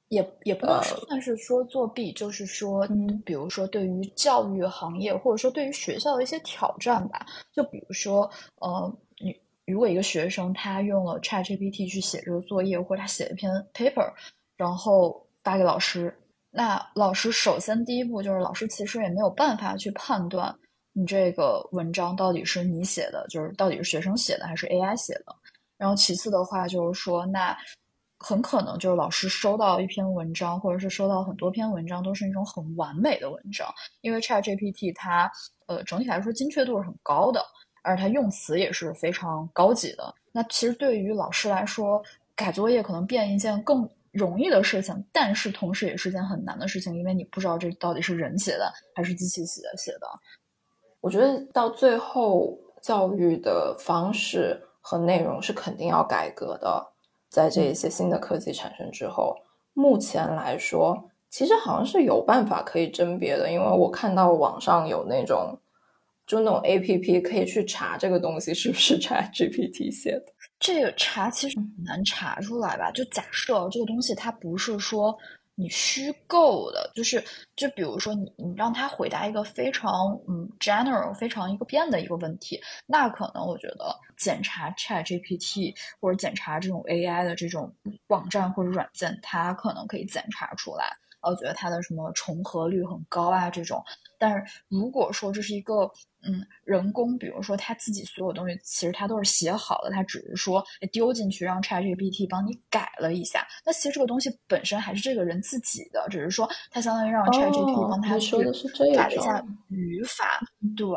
[0.09, 7.23] 也也不能算是说作弊，就是说，嗯，比如说对于教育行业，或者说对于学校的一些挑战吧。
[7.53, 9.39] 就比如说，呃，你
[9.71, 14.11] 如果一个学生他用了 ChatGPT 去写这个作业，或者他写一篇 paper，
[14.57, 16.11] 然后发给老师，
[16.49, 20.51] 那老师首先第一步就是老师其实也没有办法去判断
[20.93, 25.35] 你这个文章到底是你写的，就是到底是学生写的还是 AI 写的。
[25.79, 27.57] 然后其次的话就是说，那。
[28.21, 33.73] 很可能就是老师收到一篇文章，或者是收到很多篇文章，都是那种很完美的文章。
[34.01, 35.31] 因为 ChatGPT 它
[35.67, 37.41] 呃整体来说精确度是很高的，
[37.81, 40.13] 而它用词也是非常高级的。
[40.33, 42.03] 那其实对于老师来说，
[42.35, 50.07] 改作业可能变一件更容易的事情，但是同时也是件很难的事情，因为你不知道这到底是人写的还是机器写的写的。
[50.99, 56.83] 我觉得到最后，教育的方式和内容是肯定要改革的。
[57.29, 59.37] 在这一些新的科技产生之后，
[59.75, 65.55] 目前来说，其实好像是有办法可以甄别的，因为我看到网上有那种，
[66.25, 70.25] 就那种 A P P 可以去查这个东西是不是 Chat G P T 写的。
[70.59, 72.89] 这个查其实很难查出来吧？
[72.89, 75.15] 就假设这个东西它不是说。
[75.59, 77.21] 你虚构的，就是
[77.57, 87.75] 就比如说你你让他回答一个非常嗯 general 非常一个变的一个问题，那可能我觉得检查 Chat GPT 或者检查这种 AI 的这种
[88.07, 90.85] 网站或者软件，它可能可以检查出来。
[91.21, 93.83] 我觉得它的什么重合率很高啊，这种。
[94.17, 95.91] 但是如果说这是一个
[96.23, 103.45] 嗯人工，比如说他自己所有东西，其实他都是写好的，他只是说丢进去让 ChatGPT 帮你改了一下。
[103.65, 108.37] 那其实这个东西本身还是这个人自己的，只是说他相当于让 ChatGPT 帮他去
[108.95, 110.39] 改了一下语法。
[110.75, 110.87] 对，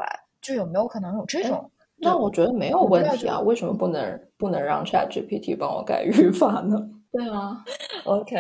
[0.41, 1.71] 就有没有可能有这种？
[1.99, 6.77] 那我觉得没有问题啊，为什么不能不能让 ChatGPT 帮我改语法呢？
[7.13, 7.65] 对啊，
[8.05, 8.37] OK。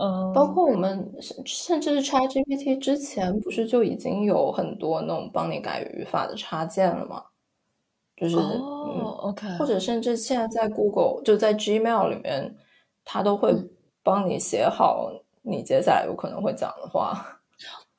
[0.00, 1.12] 嗯，包括我们
[1.44, 7.24] 甚至是 ChatGPT 之前不是就已经有很多那种帮你改语法的插件了吗？
[8.16, 12.56] 就是哦，OK，或者甚至现在在 Google 就在 Gmail 里面，
[13.04, 13.54] 它都会
[14.02, 15.10] 帮你写好
[15.42, 17.40] 你接下来有可能会讲的话。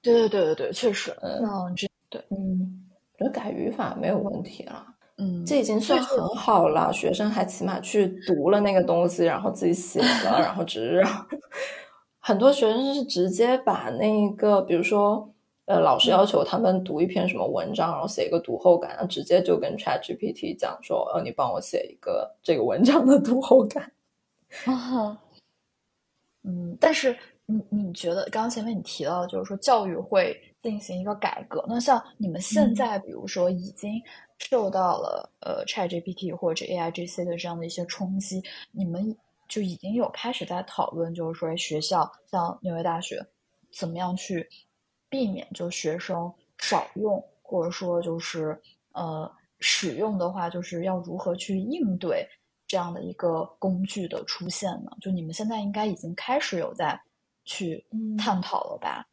[0.01, 4.85] 对对对对对，确实，嗯，这对，嗯，我觉得改语法没有问题了，
[5.17, 6.91] 嗯，这已经算很好了。
[6.93, 11.27] 学生还起码去读了那个东西，然后自己写了， 然后只是让。
[12.21, 15.33] 很多学生是直接把那个，比如说，
[15.65, 23.91] 呃，老师要求他们读一篇什么文章，然后写一个读后感，然后直接就跟 Chat GPT 讲说，呃，你帮我写一个这个文章的读后感。
[26.43, 34.01] 嗯，但是你你觉得，刚刚前面你提到，就是说教育会进行一个改革，那像你们现在，比如说已经
[34.37, 39.15] 受到了呃 Chat GPT 或者 AI GC 的这样的一些冲击，你们。
[39.49, 43.21] 就已经有开始在讨论，就是说学校像纽约大学，
[43.73, 44.47] 怎么样去
[45.09, 48.57] 避免就学生少用，或者说就是
[48.93, 52.25] 呃使用的话，就是要如何去应对
[52.67, 54.91] 这样的一个工具的出现呢？
[55.01, 57.01] 就你们现在应该已经开始有在
[57.43, 57.83] 去
[58.17, 59.07] 探讨了吧？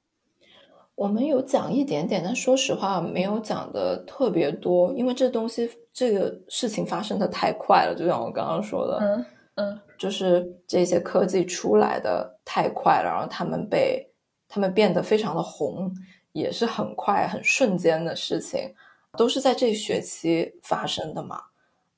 [0.95, 9.25] 我们有讲一点点，但说实话没有讲的特别多，因为这东西这个事情发生的太快了，就像我刚刚说的，嗯
[9.57, 9.79] 嗯。
[9.99, 14.07] 就是这些科技出来的太快了，然后他们被
[14.47, 15.91] 他们变得非常的红，
[16.33, 18.75] 也是很快很瞬间的事情，
[19.17, 21.41] 都是在这学期发生的嘛。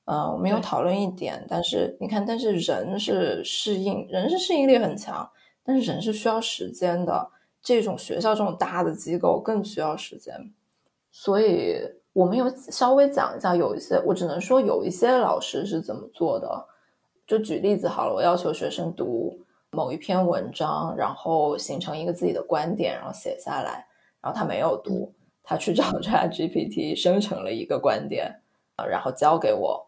[0.05, 5.29] 嗯，我们有讨论一点，但是你看，但是人是适应，人是适应力很强，
[5.61, 7.29] 但是人是需要时间的。
[7.61, 10.33] 这种学校这种大的机构更需要时间，
[11.11, 11.75] 所以
[12.13, 16.65] 我们有稍微讲一下，有一些我只能说有一些老师是怎么做的。
[17.29, 19.39] 就举例子好了，我要求学生读
[19.69, 23.85] 某一篇文章，然后形成一个自己的观点，然后写下来。
[24.19, 25.13] 然后他没有读，
[25.43, 28.41] 他去找 Chat GPT 生成了一个观点，
[28.89, 29.85] 然后交给我。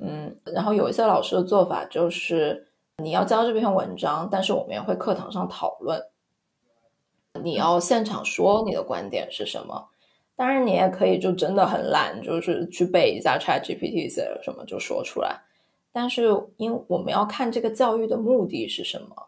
[0.00, 5.98] 嗯，然后有一些老师的做法就是，你要交这篇文章，但是我们也会课堂上讨论，
[7.42, 9.88] 你要现场说你的观点是什么。
[10.36, 15.40] 当然，你也可以就真的很懒，就是去背一下 Chat GPT 写了什么就说出来。
[15.92, 19.26] 但是，因我们要看这个教育的目的是什么，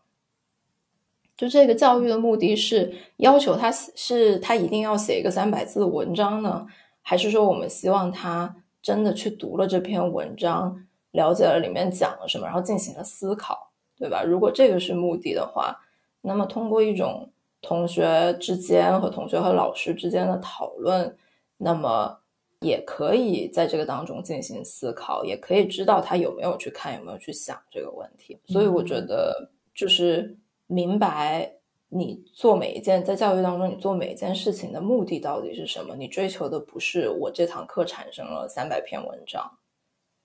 [1.37, 6.67] 就这个教育的目的是要求他是他一定要写一个三百字的文章呢，
[7.03, 14.23] 还是说我们希望他真的去读了这篇文章，了解了里面讲了什么，然后进行了思考，对吧？
[14.23, 15.81] 如果这个是目的的话，
[16.23, 21.17] 那么通过一种同学之间和同学和老师之间的讨论，
[21.59, 22.21] 那么
[22.65, 28.41] 也可以在这个当中进行思考，也可以知道他有没有去看，有没有去想这个问题。
[28.47, 30.37] 所以我觉得，就是
[30.67, 31.53] 明白
[31.91, 35.95] 你做每一件在教育当中，你做每一件事情的目的到底是什么。
[35.95, 39.59] 你追求的不是我这堂课产生了三百篇文章，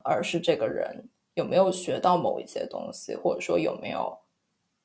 [0.04, 4.18] 而是这个人有没有学到某一些东西，或者说有没有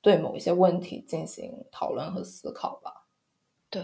[0.03, 3.07] 对某一些问题进行讨论和思考吧。
[3.71, 3.81] 对。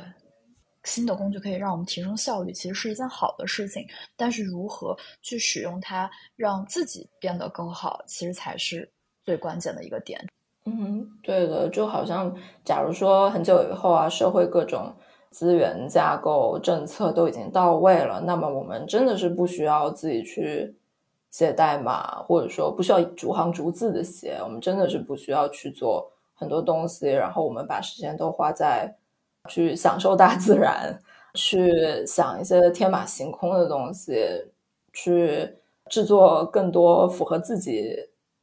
[0.84, 3.86] 新的工具可以让我们提升效率，其实是一件好的事情。
[4.16, 8.90] 但是如何去使用它，让自己变得更好，其实才是
[9.22, 10.26] 最关键的一个点。
[10.64, 14.94] 嗯，对的，就好像假如说很久以后啊，社会各种
[15.30, 20.74] 资源架构、政策都已经到位了，那么我们真的是不需要自己去
[21.28, 28.96] 写代码，或者说不需要逐行逐字的写，我们真的是不需要去做很多东西，然后我们把时间都花在。
[29.48, 31.00] 去享受大自然，
[31.34, 34.14] 去想一些天马行空的东西，
[34.92, 35.56] 去
[35.88, 37.96] 制作更多符合自己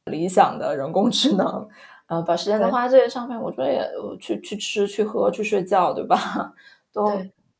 [0.06, 1.68] 理想的人工智能。
[2.06, 3.88] 呃，把时间都花在这些上面，我觉得也
[4.18, 6.52] 去去吃、去喝、去睡觉，对吧？
[6.92, 7.12] 都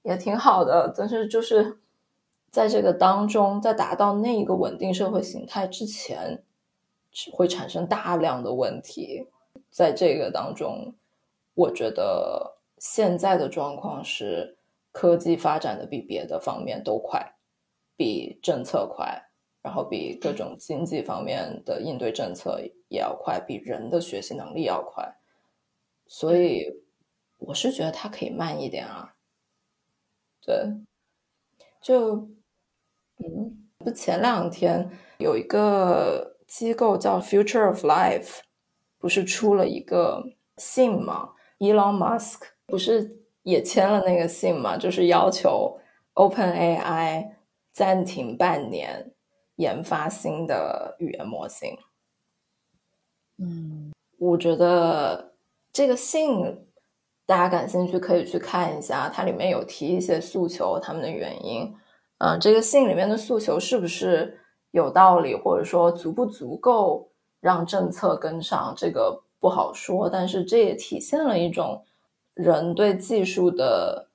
[0.02, 0.92] 也挺好的。
[0.96, 1.78] 但是就是
[2.50, 6.42] 在这个当中，在达到那一个稳定社会形态之前，
[7.32, 9.28] 会产生大量的问题。
[9.70, 10.92] 在这个当中，
[11.54, 12.57] 我觉得。
[12.80, 14.56] 现在的状况是，
[14.92, 17.34] 科技发展的比别的方面都快，
[17.96, 19.30] 比政策快，
[19.62, 25.16] 然后比各种经济方面的应对政策也要快，比人的学习能力要快。
[26.06, 26.82] 所以，
[27.38, 29.14] 我是觉得它可以慢一点啊。
[30.40, 30.72] 对，
[31.80, 32.28] 就，
[33.18, 38.38] 嗯，不，前两天有一个机构叫 Future of Life，
[38.98, 40.24] 不是出了一个
[40.56, 42.57] 信吗？Elon Musk。
[42.68, 44.76] 不是也签了那个信嘛？
[44.76, 45.80] 就是要求
[46.12, 47.30] Open AI
[47.72, 49.12] 暂停半年
[49.56, 51.78] 研发新的语言模型。
[53.38, 55.32] 嗯，我觉得
[55.72, 56.66] 这个信
[57.24, 61.74] 大家感兴趣可以去看一下，它里面有提一些诉求，他们的原因。
[62.18, 64.38] 嗯，这个信里面的诉求是不是
[64.72, 67.10] 有道理，或者说足不足够
[67.40, 68.74] 让政策跟上？
[68.76, 71.82] 这个不好说，但是这也体现了一种。
[72.38, 74.10] 人对技术的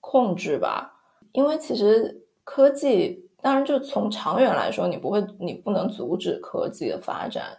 [0.00, 1.00] 控制吧，
[1.30, 7.58] 因为其实科技，当然就从长远来说，你不会，你不能阻止科技的发展，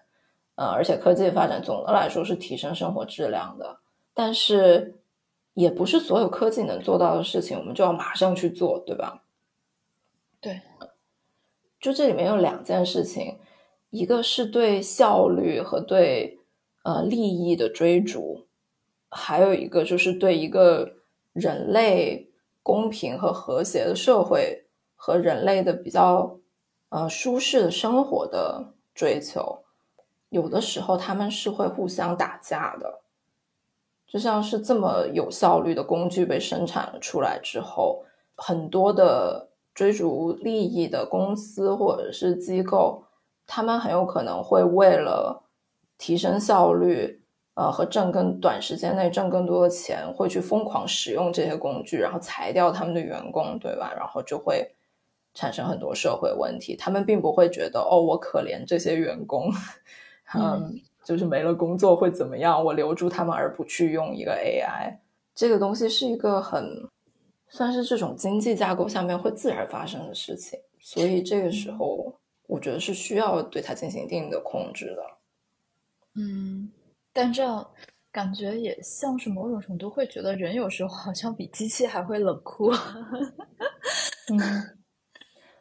[0.56, 3.80] 呃，而且科技的发展总的来说是提升生活质量的，
[4.14, 5.00] 但是
[5.54, 9.24] 也不是所有科技能做到的事情，我们就要马上去做，对吧？
[10.42, 10.60] 对，
[11.80, 13.40] 就这里面有两件事情，
[13.90, 16.42] 一个是对效率和对
[16.84, 18.48] 呃利益的追逐。
[19.14, 20.94] 还有一个就是对一个
[21.34, 22.32] 人类
[22.64, 26.40] 公平和和谐的社会和人类的比较
[26.90, 29.64] 呃舒适的生活的追求，
[30.30, 33.02] 有的时候他们是会互相打架的。
[34.08, 38.06] 就像是这么有效率的工具被生产了出来之后，
[38.36, 43.04] 很多的追逐利益的公司或者是机构，
[43.46, 45.44] 他们很有可能会为了
[45.98, 47.21] 提升效率。
[47.54, 53.94] 呃，和挣更短时间内挣更多的钱，会去疯狂使用这些工具，然后裁掉他们的员工，对吧？
[53.94, 54.74] 然后就会
[55.34, 56.78] 产生很多社会问题。
[56.78, 59.52] 他们并不会觉得，哦，我可怜这些员工，
[60.34, 62.64] 嗯，就是没了工作会怎么样？
[62.64, 64.96] 我留住他们而不去用一个 AI，
[65.36, 66.88] 这个东西是一个很
[67.50, 70.58] 算是这种经济架构下面会自然发生的事情。
[70.80, 72.16] 所以这个时候，
[72.48, 75.04] 我觉得是需要对它进行一定的控制的。
[76.16, 76.72] 嗯。
[77.14, 77.66] 但这样
[78.12, 82.72] 感觉也像是某种程度会觉得人有时候好像比机器还会冷酷。
[84.32, 84.40] 嗯，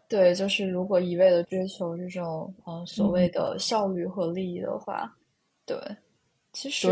[0.09, 5.17] 对，就是如果一味的追求这种呃所谓的效率和利益的话，
[5.67, 5.77] 对，
[6.53, 6.89] 其实，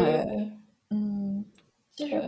[0.90, 1.44] 嗯，
[1.94, 2.20] 其实，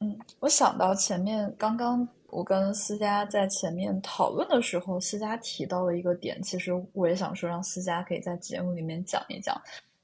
[0.00, 9.60] 嗯，我想到前面刚刚我跟思佳在前面讨论的时候，思佳提到了一个点，其实我也想说让思佳可以在节目里面讲一讲，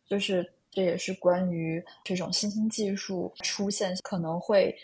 [0.07, 0.49] 就是。
[0.77, 4.77] 这也是关于这种新兴技术出现可能会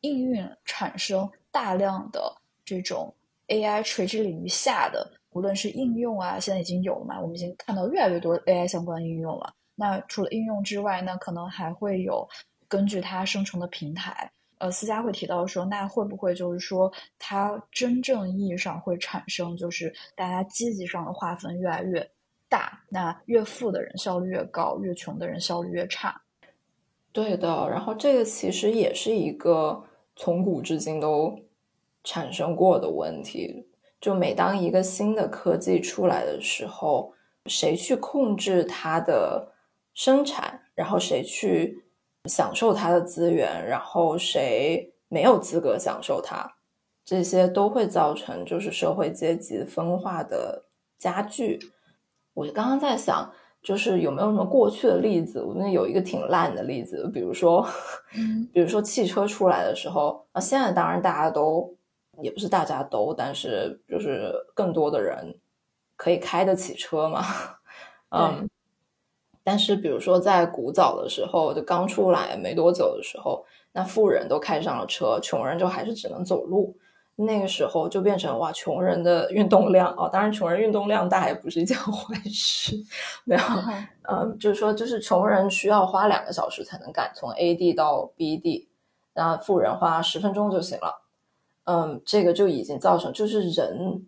[0.00, 3.14] 应运产生大量的这种
[3.46, 9.54] AI 垂直领域下的，无论是应用啊，现在已经有了嘛，我们已经看到越来越多 AI 相关应用了。
[9.76, 12.28] 那除了应用之外，那可能还会有
[12.66, 14.28] 根据它生成的平台。
[14.58, 22.10] 呃，思佳会提到说，那会不会就是说，它真正意义上会产生就是大家阶级上的划分越来越？
[22.48, 26.22] 大，那越富的人效率越高，越穷的人效率越差。
[27.12, 29.84] 对的，然后这个其实也是一个
[30.14, 31.38] 从古至今都
[32.04, 33.66] 产生过的问题。
[33.98, 37.14] 就每当一个新的科技出来的时候，
[37.46, 39.54] 谁去控制它的
[39.94, 41.82] 生产，然后谁去
[42.26, 46.56] 享受它的资源，然后谁没有资格享受它，
[47.04, 50.66] 这些都会造成就是社会阶级分化的
[50.98, 51.58] 加剧。
[52.36, 53.32] 我刚刚在想。
[53.62, 55.42] 就是有没有什么过去的例子？
[55.42, 57.66] 我那有一个挺烂的例子，比如说，
[58.54, 61.74] 比如说汽车出来的时候，啊，现在当然大家都
[62.22, 65.34] 也不是大家都，但是就是更多的人
[65.96, 67.24] 可以开得起车嘛，
[68.10, 68.48] 嗯，
[69.42, 76.76] 但是比如说在古早的时候，就刚出来没多久的时候，那富人都开上了车，穷人就还是只能走路。
[77.18, 82.76] 那个时候就变成哇，穷人的运动量哦，当然穷人运动量大也不是一件 坏事，
[83.24, 83.42] 没有，
[84.02, 88.68] 嗯，就是说，就是穷人需要花两个小时才能赶从 A 地到 B 地，
[89.14, 91.02] 那富人花十分钟就行了，
[91.64, 94.06] 嗯，这个就已经造成就是人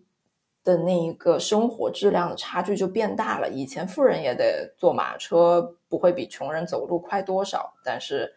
[0.63, 3.49] 的那一个生活质量的差距就变大了。
[3.49, 8.35] 以前富人也得坐马车，不会比穷人走路快多少，但是。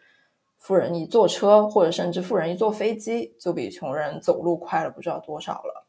[0.63, 5.85] 富人一坐车，或者甚至富人一坐飞机，就比穷人走路快了不知道多少了。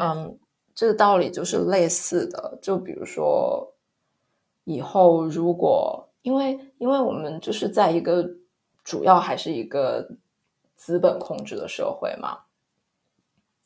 [0.00, 0.38] 嗯，
[0.74, 2.58] 这个道理就是类似的。
[2.62, 3.74] 就比如说，
[4.64, 8.26] 以后如果因为因为我们就是在一个
[8.82, 10.08] 主要还是一个
[10.74, 12.38] 资本控制的社会嘛，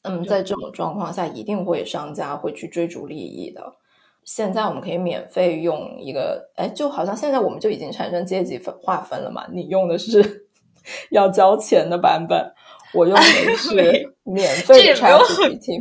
[0.03, 3.77] 那么在这种状况下，一定会商家会去追逐利益的。
[4.25, 9.47] 现在我们可以免费用一个，哎，就好像现在我们就已经产生阶级分划分了嘛？
[9.53, 10.47] 你用的是
[11.11, 12.53] 要交钱的版本，
[12.93, 13.23] 我用的
[13.57, 13.75] 是
[14.23, 14.95] 免费的。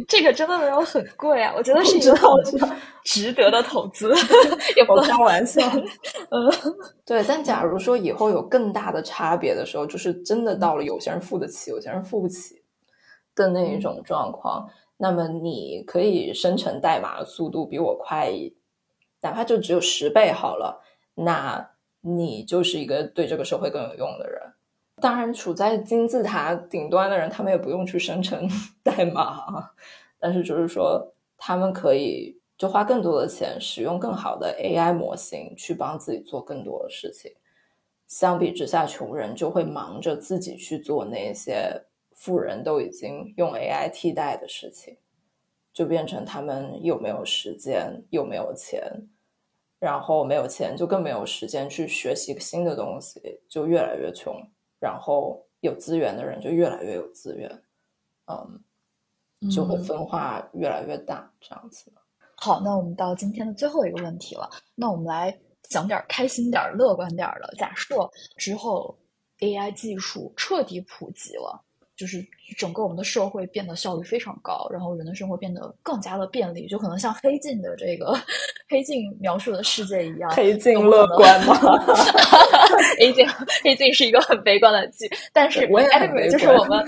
[0.07, 2.15] 这个真的没有很贵啊，我觉得是一个
[3.03, 4.13] 值得的投资，
[4.75, 5.61] 也不开玩笑。
[6.31, 6.51] 嗯，
[7.05, 7.23] 对。
[7.27, 12.55] 但假如说以后有更大的差别的时候，就是真的到了有些人付得起，有些人付不起
[13.35, 14.67] 的那一种状况。
[15.03, 18.31] 那么你可以生成代码的速度比我快，
[19.19, 20.81] 哪怕就只有十倍好了。
[21.13, 24.41] 那你就是一个对这个社会更有用的人。
[25.01, 28.49] 当然，处在金字塔顶端的人，他们也不用去生成
[28.81, 29.73] 代码啊，
[30.17, 37.29] 但是就是说，他们可以就花更多的钱，使用更好的 AI 模型去帮自己做更多的事情。
[38.07, 41.83] 相比之下，穷人就会忙着自己去做那些。
[42.15, 44.97] 富人都已经用 AI 替代的事情，
[45.73, 49.07] 就变成他们又没有时间又没有钱，
[49.79, 54.35] 然后没有钱就更没有时间去学习新的东西，就越来越穷。
[54.79, 57.63] 然后有资源的人就越来越有资源，
[58.27, 61.91] 嗯，就会分化越来越大，这样子。
[62.35, 64.49] 好，那我们到今天的最后一个问题了。
[64.75, 65.39] 那我们来
[65.69, 67.53] 讲点开心点、乐观点的。
[67.57, 68.99] 假设之后
[69.39, 71.63] AI 技术彻底普及了。
[72.03, 72.21] 就是
[72.57, 78.13] 整个我们的社会变得效率非常高，然后人的生活变得更加的便利，就可能像黑镜的这个
[78.67, 80.29] 黑镜描述的世界一样。
[80.31, 81.55] 黑镜乐观吗？
[82.99, 83.25] 黑镜
[83.63, 85.87] 黑镜是一个很悲观的剧，但是我也。
[86.29, 86.83] 就是我们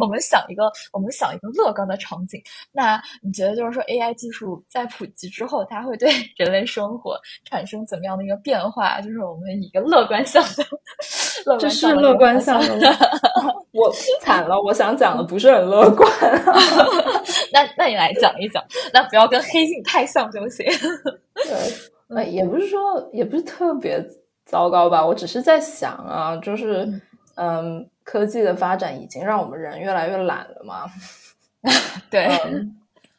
[0.00, 2.40] 我们想一个我们想一个乐观的场景。
[2.72, 9.00] 那你觉得就是说 AI 技术在普及之后，它会对人类生活产生怎么样的一个变化？
[9.02, 10.64] 就是我们以一个乐观向的
[11.46, 12.96] 乐观向的乐观向的。
[13.72, 16.08] 我惨了，我想讲的不是很乐观。
[17.52, 20.64] 那那你来讲一讲，那不要跟黑镜太像就行。
[21.34, 24.00] 对，哎，也不是说，也不是特别
[24.44, 25.04] 糟糕吧。
[25.04, 26.88] 我只是在想啊，就是，
[27.34, 30.84] 嗯，科技的发展已经让我们人越来越懒了嘛。
[32.10, 32.28] 对，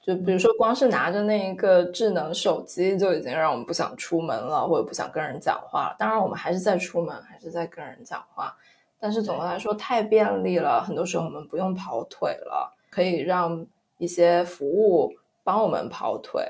[0.06, 5.96] 就比如说，光是拿着那一个智能手机，就已经让我们不想出门了，或者不想跟人讲话了。
[5.98, 8.56] 当然，我们还是在出门，还是在跟人讲话。
[9.00, 13.66] 但是总的来说太便利了，很多时候我们不用跑腿了，可以让
[13.98, 15.12] 一些服务
[15.44, 16.44] 帮我们跑腿，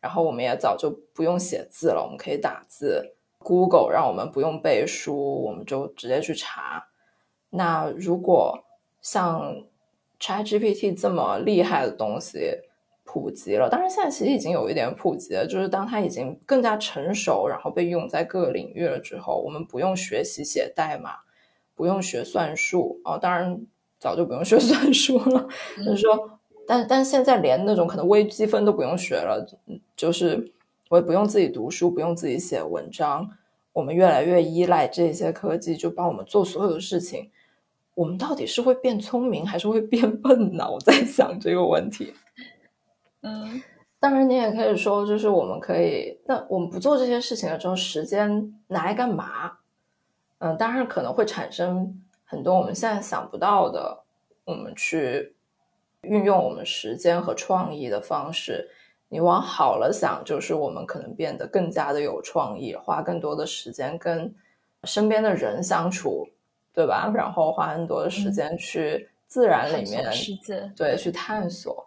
[0.00, 3.14] 然后我们也早就不用写字了，我们可以打字。
[3.38, 6.86] Google 让我们不用背书，我们就直接去查。
[7.50, 8.64] 那如果
[9.00, 9.64] 像
[10.18, 12.60] ChatGPT 这么厉害的东西
[13.12, 21.16] 普及了，当然现在其实已经有一点普及了，就是当它已经更加成熟，然后被用在各个领域了之后，我们不用学习写代码。
[21.74, 23.60] 不用学算术哦，当然
[23.98, 25.48] 早就不用学算术了。
[25.84, 29.44] 就是说，但但现在连那种可能微积分都不用学了，
[29.96, 30.52] 就是
[30.90, 33.30] 我也不用自己读书，不用自己写文章，
[33.72, 37.30] 我们越来越依赖这些科技，就帮我们做所有的事情。
[37.94, 40.70] 我们到底是会变聪明，还是会变笨呢？
[40.70, 42.12] 我 在想这个问题。
[43.22, 43.62] 嗯，
[43.98, 49.52] 当然你也可以说，就是我们可以，那我们不做这些事情了之后，时间拿来干嘛？
[50.38, 54.02] 嗯，当然可能会产生很多我们现在想不到的，
[54.44, 55.34] 我们去
[56.00, 58.68] 运用我们时间和创意的方式。
[59.08, 64.34] 你往好了想，就是我们可能变得更加的有创意，花更多的时间跟
[64.84, 66.26] 身边的人相处，
[66.72, 67.12] 对吧？
[67.14, 70.02] 然后花很多的时间去自然里面，
[70.74, 71.86] 对，去探索。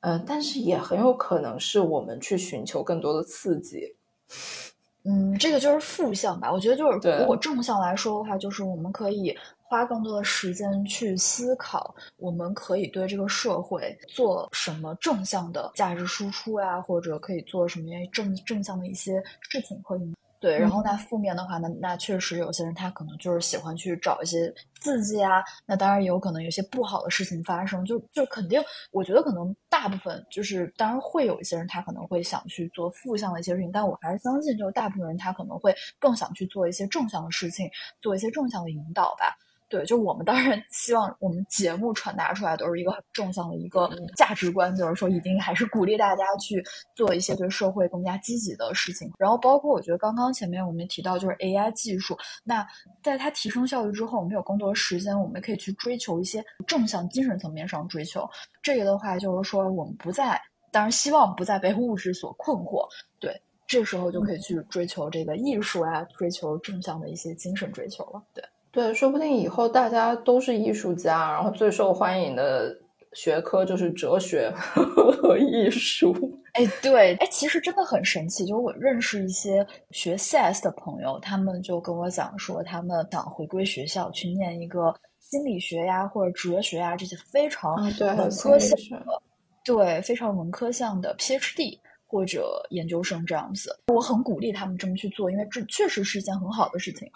[0.00, 3.96] 嗯，但是也很有可能是我们去寻求更多的刺激。
[5.04, 6.52] 嗯，这个就是负向吧。
[6.52, 19.98] 我觉得就是，如果正向来说的话，就是我们可以花更多的时间去思考，我们可以对这个社会做什么正向的价值输出呀，或者可以做什么正正向的一些事情和。
[20.40, 28.62] 对，然后那负面的话，那那确实有些人他可能就是喜欢去找一些刺激啊，那当然也有可能有些不好的事情发生，就就肯定，
[28.92, 37.68] 我觉得可能大部分就是，当然会有一些人他可能会想去做负向的一些事情，但我还是相信，就是大部分人他可能会更想去做一些正向的事情，
[38.00, 39.36] 做一些正向的引导吧。
[39.68, 46.64] 对，就我们当然 希望我们节目传达出来都是一个很正向的一个价值观，就是说一定还是鼓励大家去
[46.94, 49.12] 做一些对社会更加积极的事情。
[49.18, 52.66] 然后包括我觉得刚刚前面我们提到就是 AI 技术，那
[53.02, 58.26] 在它提升效率之后，我们有更多的时间，我们可以去追求一些正向精神层面上追求。
[58.62, 60.40] 这个的话就是说我们不再，
[60.72, 62.88] 当然希望不再被物质所困惑。
[63.20, 68.22] 对，这时候就可以去追求这个艺术啊，追求正向的一些精神追求了。
[68.32, 68.42] 对。
[68.70, 72.76] 对，说不定以后大家都是艺术家，然后最受欢迎的
[73.14, 76.14] 学科就是哲学 和艺术。
[76.52, 78.44] 哎，对，哎，其实真的很神奇。
[78.44, 87.92] 就是我认识一些学 CS 的朋友，他们就跟我讲说，他们想回归学校去念一个心理学呀，或者哲学呀这些非常文
[88.30, 89.22] 科向的，
[89.64, 93.74] 对，非常文科向的 PhD 或者研究生这样子。
[93.86, 97.10] 我很鼓励他们这么去做，因为这确实是一件很好的事情。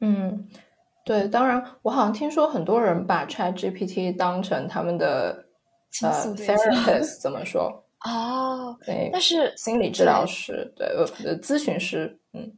[0.00, 0.48] 嗯。
[1.06, 5.46] 对，当然，我好像听说很多人把 Chat GPT 当成他们的
[6.02, 8.76] 呃 therapist，怎么说 哦？
[8.84, 10.88] 对，但是心理治疗师，对，
[11.24, 12.52] 呃，咨询师，嗯，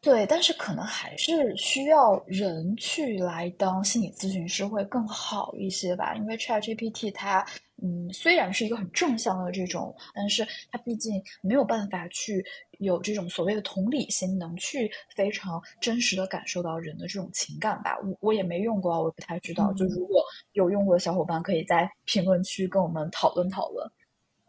[0.00, 7.44] 对，但是可能还是需要人去来当心理咨询师会更好一些吧，因为 Chat GPT 它。
[7.82, 12.42] 嗯，虽然是一个很正向的这种，但是它毕竟没有办法去
[12.78, 17.98] 有这种所谓的同理心，能去非常真实的感受到人的这种情感吧。
[18.02, 19.72] 我我也没用过，我不太知道。
[19.74, 23.86] 就如果有用过的小伙伴，可以在评论区跟我们讨论讨论。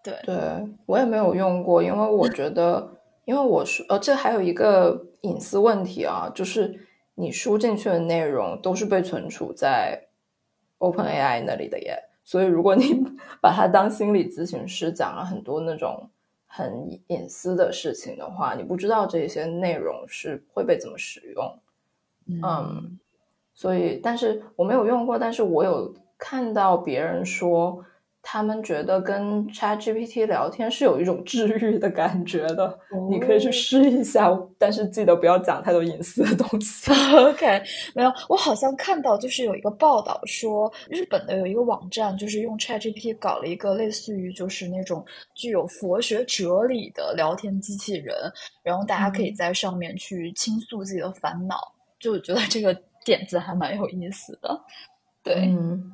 [0.02, 0.38] 对，对
[0.86, 2.90] 我也没有用过，因为我觉得，
[3.26, 10.08] 因为我说，呃，这还有一个隐私问题啊，就是你输进去的内容都是被存储在
[10.80, 12.02] OpenAI 那里的耶。
[12.28, 13.02] 所以，如果你
[13.40, 16.10] 把它当心理咨询师，讲了很多那种
[16.46, 21.60] 很隐私的事情的话，你不知道这些内容是会被怎么使用。
[22.44, 23.00] 嗯，
[23.54, 27.82] 所以，但是我没有用过，但是我有看到别人说。
[28.30, 32.78] 他们觉得跟 Chat GPT 聊天是有一种治愈的感觉的，
[33.10, 36.92] 你可以去试一下，但是记得不要讲太多隐私的东西。
[37.16, 37.64] OK，
[37.96, 48.14] 没有，我好像看到就是有一个报道说，日本的有一个网站就是用 Chat GPT 搞了一个类似于就是那种具有佛学哲理的聊天机器人，
[48.62, 51.56] 然后大家可以在上面去倾诉自己的烦恼，
[51.98, 54.62] 就觉得这个点子还蛮有意思的。
[55.24, 55.46] 对。
[55.46, 55.94] 嗯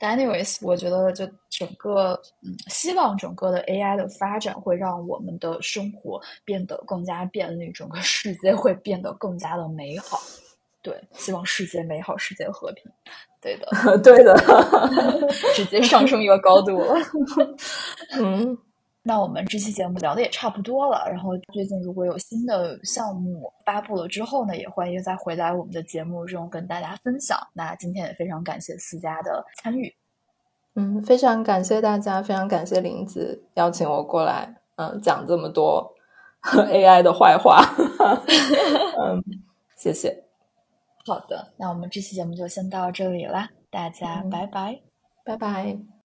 [0.00, 10.18] ，anyways，我觉得就整个，嗯，希望整个的 AI 的发展会让我们的生活变得更加便利，整个世界会变得更加的美好。
[10.82, 12.84] 对，希望世界美好，世界和平。
[13.40, 13.68] 对的，
[14.02, 14.34] 对的，
[15.54, 16.94] 直接上升一个高度了。
[18.18, 18.56] 嗯。
[19.08, 27.38] 那我们这期节目聊的也差不多了，然后最近如果有新的项目发布了之后呢，也欢迎再回来我们的节目中跟大家分享。
[27.54, 29.90] 那今天也非常感谢思佳的参与，
[30.74, 35.90] 嗯，非常感谢大家，非常感谢林子邀请我过来，嗯，讲这么多
[36.44, 37.62] AI 的坏话，
[39.00, 39.24] 嗯，
[39.74, 40.22] 谢谢。
[41.06, 44.82] 好的，那我们这期节目就先到这里啦，大家拜拜，
[45.24, 45.97] 拜拜。